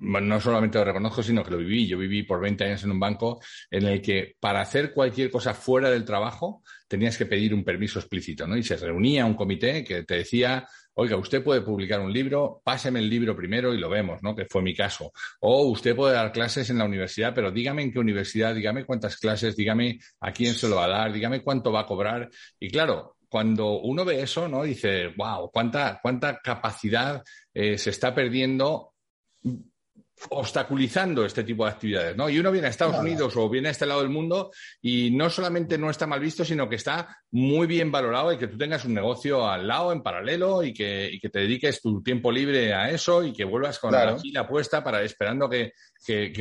no 0.00 0.40
solamente 0.40 0.78
lo 0.78 0.84
reconozco, 0.84 1.22
sino 1.22 1.44
que 1.44 1.52
lo 1.52 1.58
viví. 1.58 1.86
Yo 1.86 1.96
viví 1.96 2.24
por 2.24 2.40
20 2.40 2.64
años 2.64 2.82
en 2.82 2.90
un 2.90 3.00
banco 3.00 3.40
en 3.70 3.86
el 3.86 4.02
que 4.02 4.34
para 4.40 4.60
hacer 4.60 4.92
cualquier 4.92 5.30
cosa 5.30 5.54
fuera 5.54 5.90
del 5.90 6.04
trabajo 6.04 6.62
tenías 6.90 7.16
que 7.16 7.26
pedir 7.26 7.54
un 7.54 7.62
permiso 7.62 8.00
explícito, 8.00 8.48
¿no? 8.48 8.56
Y 8.56 8.64
se 8.64 8.76
reunía 8.76 9.24
un 9.24 9.34
comité 9.34 9.84
que 9.84 10.02
te 10.02 10.16
decía 10.16 10.66
oiga, 10.94 11.16
usted 11.16 11.42
puede 11.42 11.60
publicar 11.60 12.00
un 12.00 12.12
libro, 12.12 12.60
páseme 12.64 12.98
el 12.98 13.08
libro 13.08 13.36
primero 13.36 13.72
y 13.72 13.78
lo 13.78 13.88
vemos, 13.88 14.20
¿no? 14.22 14.34
Que 14.34 14.46
fue 14.46 14.60
mi 14.60 14.74
caso. 14.74 15.12
O 15.40 15.68
usted 15.68 15.94
puede 15.94 16.14
dar 16.14 16.32
clases 16.32 16.68
en 16.68 16.78
la 16.78 16.84
universidad, 16.84 17.32
pero 17.32 17.52
dígame 17.52 17.82
en 17.82 17.92
qué 17.92 18.00
universidad, 18.00 18.54
dígame 18.54 18.84
cuántas 18.84 19.16
clases, 19.16 19.56
dígame 19.56 20.00
a 20.20 20.32
quién 20.32 20.52
se 20.52 20.68
lo 20.68 20.76
va 20.76 20.86
a 20.86 20.88
dar, 20.88 21.12
dígame 21.12 21.42
cuánto 21.42 21.70
va 21.70 21.80
a 21.80 21.86
cobrar. 21.86 22.28
Y 22.58 22.68
claro, 22.70 23.16
cuando 23.28 23.78
uno 23.80 24.04
ve 24.04 24.20
eso, 24.20 24.48
¿no? 24.48 24.64
Dice, 24.64 25.08
wow, 25.16 25.50
cuánta, 25.52 26.00
cuánta 26.02 26.38
capacidad 26.40 27.22
eh, 27.54 27.78
se 27.78 27.90
está 27.90 28.12
perdiendo 28.12 28.94
obstaculizando 30.28 31.24
este 31.24 31.44
tipo 31.44 31.64
de 31.64 31.70
actividades, 31.70 32.16
¿no? 32.16 32.28
Y 32.28 32.38
uno 32.38 32.52
viene 32.52 32.66
a 32.66 32.70
Estados 32.70 32.98
Unidos 32.98 33.34
o 33.36 33.48
viene 33.48 33.68
a 33.68 33.70
este 33.70 33.86
lado 33.86 34.00
del 34.00 34.10
mundo 34.10 34.50
y 34.82 35.10
no 35.10 35.30
solamente 35.30 35.78
no 35.78 35.90
está 35.90 36.06
mal 36.06 36.20
visto, 36.20 36.44
sino 36.44 36.68
que 36.68 36.76
está 36.76 37.16
muy 37.30 37.66
bien 37.66 37.90
valorado 37.90 38.32
y 38.32 38.36
que 38.36 38.48
tú 38.48 38.58
tengas 38.58 38.84
un 38.84 38.94
negocio 38.94 39.48
al 39.48 39.66
lado, 39.66 39.92
en 39.92 40.02
paralelo, 40.02 40.62
y 40.62 40.74
que, 40.74 41.18
te 41.32 41.38
dediques 41.38 41.80
tu 41.80 42.02
tiempo 42.02 42.30
libre 42.30 42.74
a 42.74 42.90
eso 42.90 43.22
y 43.24 43.32
que 43.32 43.44
vuelvas 43.44 43.78
con 43.78 43.92
la 43.92 44.18
fila 44.18 44.46
puesta 44.46 44.84
para 44.84 45.02
esperando 45.02 45.48
que, 45.48 45.72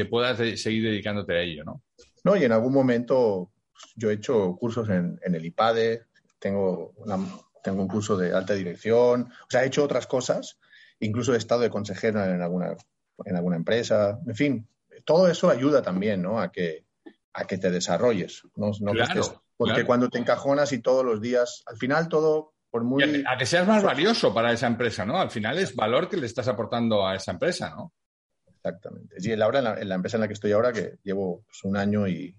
puedas 0.10 0.38
seguir 0.60 0.84
dedicándote 0.84 1.34
a 1.34 1.42
ello, 1.42 1.64
¿no? 1.64 1.84
No, 2.24 2.36
y 2.36 2.44
en 2.44 2.52
algún 2.52 2.74
momento 2.74 3.52
yo 3.96 4.10
he 4.10 4.16
hecho 4.16 4.56
cursos 4.60 4.90
en, 4.90 5.20
el 5.24 5.46
IPADE, 5.46 6.04
tengo, 6.38 6.94
tengo 7.64 7.82
un 7.82 7.88
curso 7.88 8.18
de 8.18 8.34
alta 8.34 8.54
dirección, 8.54 9.32
o 9.32 9.48
sea, 9.50 9.64
he 9.64 9.68
hecho 9.68 9.84
otras 9.84 10.06
cosas, 10.08 10.60
incluso 11.00 11.34
he 11.34 11.38
estado 11.38 11.62
de 11.62 11.70
consejero 11.70 12.24
en 12.24 12.42
alguna 12.42 12.76
en 13.26 13.36
alguna 13.36 13.56
empresa, 13.56 14.20
en 14.26 14.36
fin, 14.36 14.68
todo 15.06 15.28
eso 15.28 15.50
ayuda 15.50 15.82
también, 15.82 16.22
¿no? 16.22 16.40
A 16.40 16.52
que, 16.52 16.86
a 17.34 17.46
que 17.46 17.58
te 17.58 17.72
desarrolles, 17.72 18.44
no, 18.56 18.72
porque 19.58 19.86
cuando 19.86 20.10
te 20.10 20.18
encajonas 20.18 20.72
y 20.72 20.82
todos 20.82 21.04
los 21.04 21.20
días, 21.20 21.64
al 21.66 21.78
final 21.78 22.08
todo 22.08 22.54
por 22.70 22.84
muy... 22.84 23.04
a, 23.28 23.38
que 23.38 23.46
seas 23.46 23.68
más 23.68 23.84
valioso 23.84 24.34
para 24.34 24.54
esa 24.54 24.68
empresa, 24.68 25.06
¿no? 25.06 25.20
Al 25.20 25.32
final 25.32 25.58
es 25.58 25.76
valor 25.76 26.08
que 26.08 26.18
le 26.18 26.28
estás 26.28 26.48
aportando 26.48 27.06
a 27.06 27.16
esa 27.16 27.32
empresa, 27.32 27.72
¿no? 27.72 27.94
Exactamente. 28.48 29.16
Y 29.20 29.42
ahora 29.42 29.80
en 29.80 29.90
la, 29.90 29.96
empresa 29.96 30.18
en 30.18 30.22
la 30.22 30.28
que 30.28 30.34
estoy 30.34 30.52
ahora, 30.52 30.72
que 30.72 31.00
llevo 31.04 31.44
pues, 31.46 31.64
un 31.64 31.78
año 31.78 32.08
y 32.08 32.36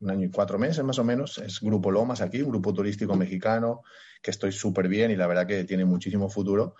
un 0.00 0.10
año 0.10 0.26
y 0.26 0.30
cuatro 0.30 0.58
meses 0.58 0.84
más 0.84 0.98
o 0.98 1.04
menos, 1.04 1.38
es 1.38 1.60
Grupo 1.60 1.90
Lomas 1.90 2.20
aquí, 2.20 2.40
un 2.40 2.50
grupo 2.50 2.72
turístico 2.72 3.14
mexicano, 3.16 3.82
que 4.22 4.30
estoy 4.30 4.52
súper 4.52 4.88
bien 4.88 5.10
y 5.10 5.16
la 5.16 5.26
verdad 5.26 5.46
que 5.46 5.64
tiene 5.64 5.84
muchísimo 5.84 6.28
futuro 6.28 6.74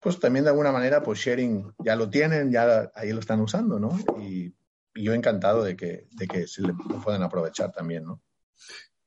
pues 0.00 0.18
también 0.20 0.44
de 0.44 0.50
alguna 0.50 0.72
manera, 0.72 1.02
pues 1.02 1.18
sharing 1.18 1.72
ya 1.78 1.96
lo 1.96 2.08
tienen, 2.08 2.50
ya 2.50 2.90
ahí 2.94 3.12
lo 3.12 3.20
están 3.20 3.40
usando, 3.40 3.78
¿no? 3.78 3.98
Y, 4.20 4.54
yo 4.94 5.14
encantado 5.14 5.62
de 5.62 5.76
que, 5.76 6.08
de 6.10 6.26
que 6.26 6.48
se 6.48 6.60
le 6.60 6.74
puedan 7.04 7.22
aprovechar 7.22 7.70
también, 7.70 8.02
¿no? 8.02 8.20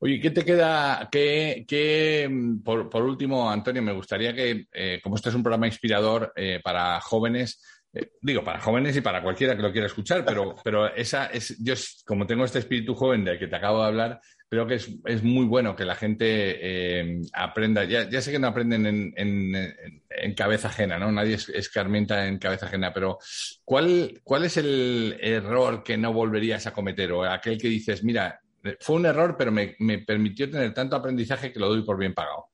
Oye, 0.04 0.20
¿qué 0.20 0.32
te 0.32 0.46
queda? 0.46 1.10
¿Qué, 1.12 2.30
por, 2.64 3.04
último, 3.04 3.52
Antonio, 3.52 3.84
me 3.84 3.92
gustaría 3.92 4.34
que, 4.34 4.68
eh, 4.72 5.00
como 5.04 5.16
este 5.16 5.30
es 5.30 5.36
un 5.36 5.44
programa 5.44 5.68
inspirador 5.68 6.34
eh, 6.36 6.60
para 6.64 7.00
jóvenes, 7.02 7.62
eh, 7.94 8.14
digo, 8.22 8.44
para 8.44 8.60
jóvenes 8.60 8.96
y 8.96 9.02
para 9.02 9.22
cualquiera 9.22 9.56
que 9.56 9.62
lo 9.62 9.72
quiera 9.72 9.88
escuchar, 9.88 10.26
pero, 10.26 10.56
pero 10.64 10.88
esa 10.96 11.28
es, 11.28 11.56
yo 11.62 11.76
como 12.06 12.26
tengo 12.26 12.46
este 12.46 12.60
espíritu 12.60 12.96
joven 12.96 13.26
del 13.26 13.38
que 13.38 13.48
te 13.48 13.56
acabo 13.56 13.82
de 13.82 13.88
hablar, 13.88 14.22
creo 14.52 14.68
que 14.68 14.76
es, 14.76 15.24
muy 15.24 15.46
bueno 15.46 15.78
que 15.78 15.86
la 15.86 15.96
gente 15.96 16.26
eh, 16.28 17.22
aprenda. 17.32 17.86
Ya, 17.86 18.22
sé 18.22 18.34
que 18.34 18.40
no 18.40 18.48
aprenden 18.48 19.14
en, 19.16 20.36
cabeza 20.36 20.68
ajena, 20.68 21.00
¿no? 21.00 21.10
Nadie 21.10 21.36
es, 21.36 21.48
escarmienta 21.48 22.28
en 22.28 22.38
cabeza 22.38 22.66
ajena, 22.66 22.92
pero 22.94 23.18
¿cuál, 23.64 24.20
¿cuál 24.26 24.44
es 24.44 24.58
el 24.58 25.18
error 25.22 25.84
que 25.84 25.98
no 25.98 26.12
volverías 26.12 26.68
a 26.68 26.74
cometer? 26.74 27.14
O 27.14 27.24
aquel 27.24 27.58
que 27.58 27.70
dices, 27.70 28.04
mira, 28.04 28.42
fue 28.82 28.98
un 28.98 29.06
error, 29.06 29.38
pero 29.38 29.54
me, 29.54 29.74
permitió 30.00 30.52
tener 30.52 30.74
tanto 30.74 30.98
aprendizaje 30.98 31.54
que 31.54 31.60
lo 31.60 31.70
doy 31.70 31.84
por 31.84 31.98
bien 31.98 32.14
pagado. 32.14 32.48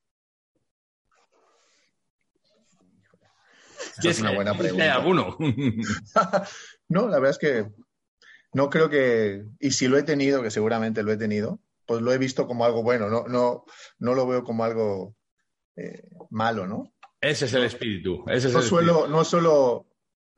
es 4.03 4.19
una 4.19 4.35
buena 4.35 4.53
pregunta. 4.53 4.93
¿Alguno? 4.93 5.35
no, 6.89 7.07
la 7.07 7.17
verdad 7.17 7.31
es 7.31 7.37
que 7.39 7.65
no 8.53 8.69
creo 8.69 8.87
que, 8.87 9.45
y 9.59 9.71
si 9.71 9.87
lo 9.87 9.97
he 9.97 10.03
tenido, 10.03 10.43
que 10.43 10.51
seguramente 10.51 11.01
lo 11.01 11.11
he 11.11 11.17
tenido, 11.17 11.59
pues 11.87 12.01
lo 12.01 12.11
he 12.11 12.17
visto 12.17 12.45
como 12.45 12.65
algo 12.65 12.83
bueno, 12.83 13.09
no, 13.09 13.25
no, 13.27 13.63
no 13.97 14.13
lo 14.13 14.27
veo 14.27 14.43
como 14.43 14.63
algo 14.63 15.15
eh, 15.75 16.03
malo, 16.29 16.67
¿no? 16.67 16.93
Ese 17.19 17.45
es 17.45 17.53
el 17.53 17.63
espíritu. 17.63 18.23
Ese 18.27 18.49
es 18.49 18.53
no, 18.53 18.59
el 18.59 18.65
suelo, 18.65 19.07
no 19.07 19.23
solo, 19.23 19.87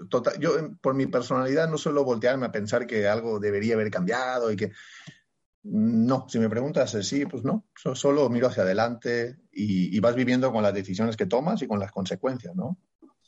total, 0.10 0.40
yo 0.40 0.52
por 0.82 0.94
mi 0.94 1.08
personalidad 1.08 1.68
no 1.70 1.78
suelo 1.78 2.06
voltearme 2.06 2.46
a 2.46 2.52
pensar 2.52 2.88
que 2.88 3.08
algo 3.08 3.40
debería 3.40 3.74
haber 3.74 3.92
cambiado 3.92 4.52
y 4.52 4.56
que... 4.56 4.72
No, 5.62 6.26
si 6.30 6.40
me 6.40 6.50
preguntas 6.50 6.92
sí, 7.02 7.26
pues 7.26 7.44
no, 7.44 7.68
solo 7.76 8.30
miro 8.30 8.48
hacia 8.48 8.64
adelante 8.64 9.40
y, 9.52 9.96
y 9.96 10.00
vas 10.00 10.16
viviendo 10.16 10.54
con 10.54 10.64
las 10.64 10.74
decisiones 10.74 11.18
que 11.18 11.26
tomas 11.26 11.62
y 11.62 11.68
con 11.68 11.80
las 11.80 11.92
consecuencias, 11.92 12.56
¿no? 12.56 12.78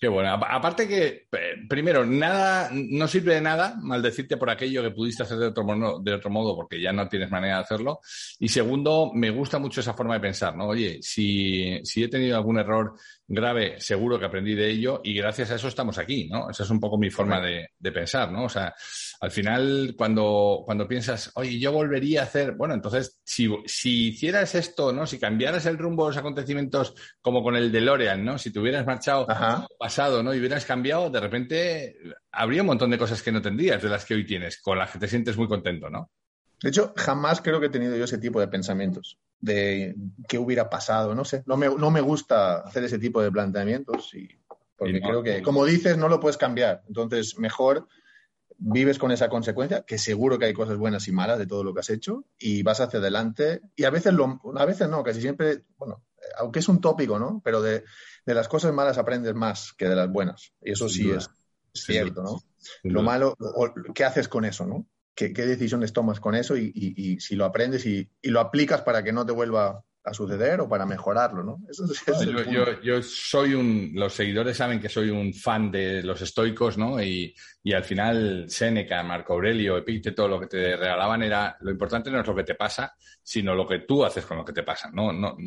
Qué 0.01 0.07
bueno. 0.07 0.31
Aparte 0.31 0.87
que, 0.87 1.27
primero, 1.69 2.03
nada, 2.03 2.71
no 2.73 3.07
sirve 3.07 3.35
de 3.35 3.41
nada 3.41 3.75
maldecirte 3.79 4.35
por 4.35 4.49
aquello 4.49 4.81
que 4.81 4.89
pudiste 4.89 5.21
hacer 5.21 5.37
de 5.37 5.45
otro, 5.45 5.63
modo, 5.63 5.99
de 5.99 6.15
otro 6.15 6.31
modo 6.31 6.55
porque 6.55 6.81
ya 6.81 6.91
no 6.91 7.07
tienes 7.07 7.29
manera 7.29 7.57
de 7.57 7.61
hacerlo. 7.61 7.99
Y 8.39 8.47
segundo, 8.47 9.11
me 9.13 9.29
gusta 9.29 9.59
mucho 9.59 9.79
esa 9.79 9.93
forma 9.93 10.15
de 10.15 10.21
pensar, 10.21 10.57
¿no? 10.57 10.69
Oye, 10.69 10.97
si, 11.03 11.79
si 11.83 12.03
he 12.03 12.07
tenido 12.07 12.35
algún 12.35 12.57
error 12.57 12.95
grave, 13.27 13.79
seguro 13.79 14.17
que 14.17 14.25
aprendí 14.25 14.55
de 14.55 14.71
ello 14.71 15.01
y 15.03 15.13
gracias 15.13 15.51
a 15.51 15.55
eso 15.55 15.67
estamos 15.67 15.99
aquí, 15.99 16.27
¿no? 16.27 16.49
Esa 16.49 16.63
es 16.63 16.69
un 16.71 16.79
poco 16.79 16.97
mi 16.97 17.11
forma 17.11 17.39
de, 17.39 17.67
de 17.77 17.91
pensar, 17.91 18.31
¿no? 18.31 18.45
O 18.45 18.49
sea, 18.49 18.73
al 19.21 19.29
final, 19.29 19.93
cuando, 19.95 20.63
cuando 20.65 20.87
piensas, 20.87 21.31
oye, 21.35 21.59
yo 21.59 21.71
volvería 21.71 22.21
a 22.21 22.23
hacer, 22.23 22.53
bueno, 22.53 22.73
entonces, 22.73 23.19
si, 23.23 23.47
si 23.67 24.07
hicieras 24.07 24.55
esto, 24.55 24.91
¿no? 24.91 25.05
Si 25.05 25.19
cambiaras 25.19 25.67
el 25.67 25.77
rumbo 25.77 26.05
de 26.05 26.09
los 26.09 26.17
acontecimientos 26.17 26.95
como 27.21 27.43
con 27.43 27.55
el 27.55 27.71
de 27.71 27.81
Lorean, 27.81 28.25
¿no? 28.25 28.39
Si 28.39 28.51
te 28.51 28.59
hubieras 28.59 28.83
marchado 28.83 29.27
pasado, 29.91 30.23
¿no? 30.23 30.33
Y 30.33 30.39
hubieras 30.39 30.65
cambiado, 30.65 31.09
de 31.09 31.19
repente 31.19 31.97
habría 32.31 32.61
un 32.61 32.67
montón 32.67 32.89
de 32.89 32.97
cosas 32.97 33.21
que 33.21 33.31
no 33.31 33.41
tendrías 33.41 33.81
de 33.83 33.89
las 33.89 34.05
que 34.05 34.13
hoy 34.13 34.25
tienes, 34.25 34.61
con 34.61 34.77
las 34.77 34.89
que 34.89 34.99
te 34.99 35.07
sientes 35.09 35.35
muy 35.35 35.49
contento, 35.49 35.89
¿no? 35.89 36.09
De 36.63 36.69
hecho, 36.69 36.93
jamás 36.95 37.41
creo 37.41 37.59
que 37.59 37.65
he 37.65 37.69
tenido 37.69 37.97
yo 37.97 38.05
ese 38.05 38.17
tipo 38.17 38.39
de 38.39 38.47
pensamientos, 38.47 39.19
de 39.41 39.93
qué 40.29 40.37
hubiera 40.37 40.69
pasado, 40.69 41.13
no 41.13 41.25
sé. 41.25 41.43
No 41.45 41.57
me, 41.57 41.67
no 41.67 41.91
me 41.91 41.99
gusta 41.99 42.59
hacer 42.59 42.85
ese 42.85 42.99
tipo 42.99 43.21
de 43.21 43.31
planteamientos 43.31 44.13
y 44.13 44.29
porque 44.77 45.01
creo 45.01 45.21
que, 45.21 45.41
como 45.41 45.65
dices, 45.65 45.97
no 45.97 46.07
lo 46.07 46.21
puedes 46.21 46.37
cambiar. 46.37 46.83
Entonces, 46.87 47.37
mejor 47.37 47.87
vives 48.57 48.97
con 48.97 49.11
esa 49.11 49.27
consecuencia, 49.27 49.83
que 49.83 49.97
seguro 49.97 50.39
que 50.39 50.45
hay 50.45 50.53
cosas 50.53 50.77
buenas 50.77 51.07
y 51.07 51.11
malas 51.11 51.37
de 51.37 51.47
todo 51.47 51.63
lo 51.63 51.73
que 51.73 51.81
has 51.81 51.89
hecho, 51.89 52.23
y 52.39 52.63
vas 52.63 52.79
hacia 52.79 52.99
adelante. 52.99 53.61
Y 53.75 53.83
a 53.83 53.89
veces, 53.89 54.13
lo, 54.13 54.39
a 54.55 54.65
veces 54.65 54.87
no, 54.87 55.03
casi 55.03 55.19
siempre, 55.19 55.65
bueno, 55.77 56.01
aunque 56.41 56.59
es 56.59 56.67
un 56.67 56.81
tópico, 56.81 57.17
¿no? 57.17 57.41
Pero 57.43 57.61
de, 57.61 57.83
las 58.25 58.47
cosas 58.47 58.73
malas 58.73 58.97
aprendes 58.97 59.33
más 59.33 59.73
que 59.73 59.87
de 59.87 59.95
las 59.95 60.11
buenas. 60.11 60.53
Y 60.61 60.71
eso 60.71 60.89
sí 60.89 61.09
es, 61.11 61.29
cierto, 61.73 62.23
¿no? 62.23 62.41
Lo 62.83 63.01
malo, 63.01 63.35
¿qué 63.95 64.03
haces 64.03 64.27
con 64.27 64.45
eso, 64.45 64.65
no? 64.65 64.87
¿Qué, 65.15 65.29
decisiones 65.29 65.93
tomas 65.93 66.19
con 66.19 66.35
eso 66.35 66.57
y, 66.57 66.71
y, 66.73 67.19
si 67.19 67.35
lo 67.35 67.45
aprendes 67.45 67.85
y, 67.85 68.09
lo 68.23 68.39
aplicas 68.39 68.81
para 68.81 69.03
que 69.03 69.13
no 69.13 69.25
te 69.25 69.31
vuelva 69.31 69.83
a 70.03 70.13
suceder 70.13 70.59
o 70.61 70.67
para 70.67 70.85
mejorarlo, 70.85 71.43
¿no? 71.43 71.59
yo, 72.81 73.03
soy 73.03 73.53
un, 73.53 73.91
los 73.93 74.13
seguidores 74.13 74.57
saben 74.57 74.79
que 74.79 74.89
soy 74.89 75.11
un 75.11 75.31
fan 75.33 75.71
de 75.71 76.01
los 76.01 76.21
estoicos, 76.21 76.77
¿no? 76.77 77.01
Y, 77.01 77.35
al 77.71 77.83
final 77.83 78.45
Séneca, 78.49 79.03
Marco 79.03 79.33
Aurelio, 79.33 79.77
Epicteto, 79.77 80.27
lo 80.27 80.39
que 80.39 80.47
te 80.47 80.75
regalaban 80.75 81.21
era, 81.21 81.55
lo 81.61 81.69
importante 81.69 82.09
no 82.09 82.19
es 82.19 82.27
lo 82.27 82.35
que 82.35 82.43
te 82.43 82.55
pasa, 82.55 82.95
sino 83.21 83.53
lo 83.53 83.67
que 83.67 83.79
tú 83.79 84.03
haces 84.03 84.25
con 84.25 84.37
lo 84.37 84.45
que 84.45 84.53
te 84.53 84.63
pasa, 84.63 84.89
¿no? 84.91 85.13
No, 85.13 85.37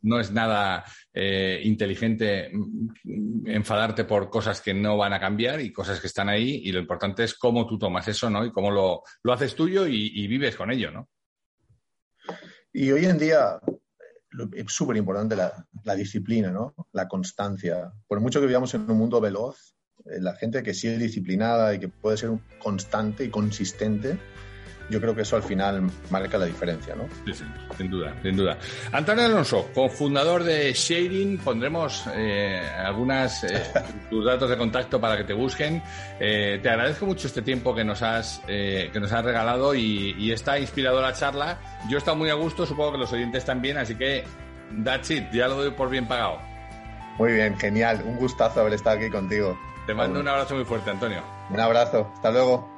no 0.00 0.20
es 0.20 0.32
nada 0.32 0.84
eh, 1.12 1.60
inteligente 1.64 2.50
mm, 2.50 3.48
enfadarte 3.48 4.04
por 4.04 4.30
cosas 4.30 4.62
que 4.62 4.72
no 4.72 4.96
van 4.96 5.12
a 5.12 5.20
cambiar 5.20 5.60
y 5.60 5.70
cosas 5.70 6.00
que 6.00 6.06
están 6.06 6.30
ahí 6.30 6.62
y 6.64 6.72
lo 6.72 6.80
importante 6.80 7.24
es 7.24 7.34
cómo 7.34 7.66
tú 7.66 7.78
tomas 7.78 8.08
eso, 8.08 8.30
¿no? 8.30 8.46
Y 8.46 8.50
cómo 8.50 8.70
lo, 8.70 9.02
lo 9.22 9.32
haces 9.34 9.54
tuyo 9.54 9.86
y, 9.86 10.10
y 10.14 10.26
vives 10.26 10.56
con 10.56 10.70
ello, 10.70 10.90
¿no? 10.90 11.10
Y 12.72 12.90
hoy 12.92 13.04
en 13.04 13.18
día 13.18 13.60
es 14.52 14.72
súper 14.72 14.96
importante 14.96 15.36
la, 15.36 15.94
disciplina, 15.94 16.50
¿no? 16.50 16.74
La 16.92 17.08
constancia. 17.08 17.92
Por 18.06 18.20
mucho 18.20 18.40
que 18.40 18.46
vivamos 18.46 18.74
en 18.74 18.90
un 18.90 18.98
mundo 18.98 19.20
veloz, 19.20 19.74
eh, 20.04 20.20
la 20.20 20.34
gente 20.34 20.62
que 20.62 20.74
sigue 20.74 20.98
disciplinada 20.98 21.74
y 21.74 21.78
que 21.78 21.88
puede 21.88 22.16
ser 22.16 22.30
constante 22.58 23.24
y 23.24 23.30
consistente, 23.30 24.18
yo 24.88 25.00
creo 25.00 25.14
que 25.14 25.22
eso 25.22 25.36
al 25.36 25.42
final 25.42 25.90
marca 26.10 26.38
la 26.38 26.46
diferencia, 26.46 26.94
¿no? 26.94 27.08
Sí, 27.24 27.32
sí, 27.34 27.44
sin 27.76 27.90
duda, 27.90 28.14
sin 28.22 28.36
duda. 28.36 28.58
Antonio 28.92 29.24
Alonso, 29.24 29.70
cofundador 29.74 30.44
de 30.44 30.72
Shading, 30.72 31.38
pondremos 31.38 32.04
eh, 32.14 32.62
algunas 32.78 33.44
eh, 33.44 33.62
tus 34.10 34.24
datos 34.24 34.50
de 34.50 34.56
contacto 34.56 35.00
para 35.00 35.16
que 35.16 35.24
te 35.24 35.32
busquen. 35.32 35.82
te 36.18 36.68
agradezco 36.68 37.06
mucho 37.06 37.26
este 37.26 37.42
tiempo 37.42 37.74
que 37.74 37.84
nos 37.84 38.02
has 38.02 38.40
que 38.46 38.98
nos 39.00 39.12
has 39.12 39.24
regalado 39.24 39.74
y, 39.74 40.14
y 40.18 40.32
esta 40.32 40.58
inspiradora 40.58 41.12
charla. 41.12 41.58
Yo 41.88 41.96
he 41.96 41.98
estado 41.98 42.16
muy 42.16 42.30
a 42.30 42.34
gusto, 42.34 42.66
supongo 42.66 42.92
que 42.92 42.98
los 42.98 43.12
oyentes 43.12 43.44
también, 43.44 43.78
así 43.78 43.94
que 43.94 44.24
that's 44.84 45.10
it, 45.10 45.30
ya 45.32 45.48
lo 45.48 45.56
doy 45.56 45.70
por 45.70 45.90
bien 45.90 46.06
pagado. 46.06 46.38
Muy 47.18 47.32
bien, 47.32 47.58
genial, 47.58 48.02
un 48.04 48.16
gustazo 48.16 48.60
haber 48.60 48.74
estado 48.74 48.98
aquí 48.98 49.10
contigo. 49.10 49.58
Te 49.86 49.94
mando 49.94 50.20
un 50.20 50.28
abrazo 50.28 50.54
muy 50.54 50.64
fuerte, 50.64 50.90
Antonio. 50.90 51.22
Un 51.50 51.58
abrazo, 51.58 52.10
hasta 52.14 52.30
luego. 52.30 52.77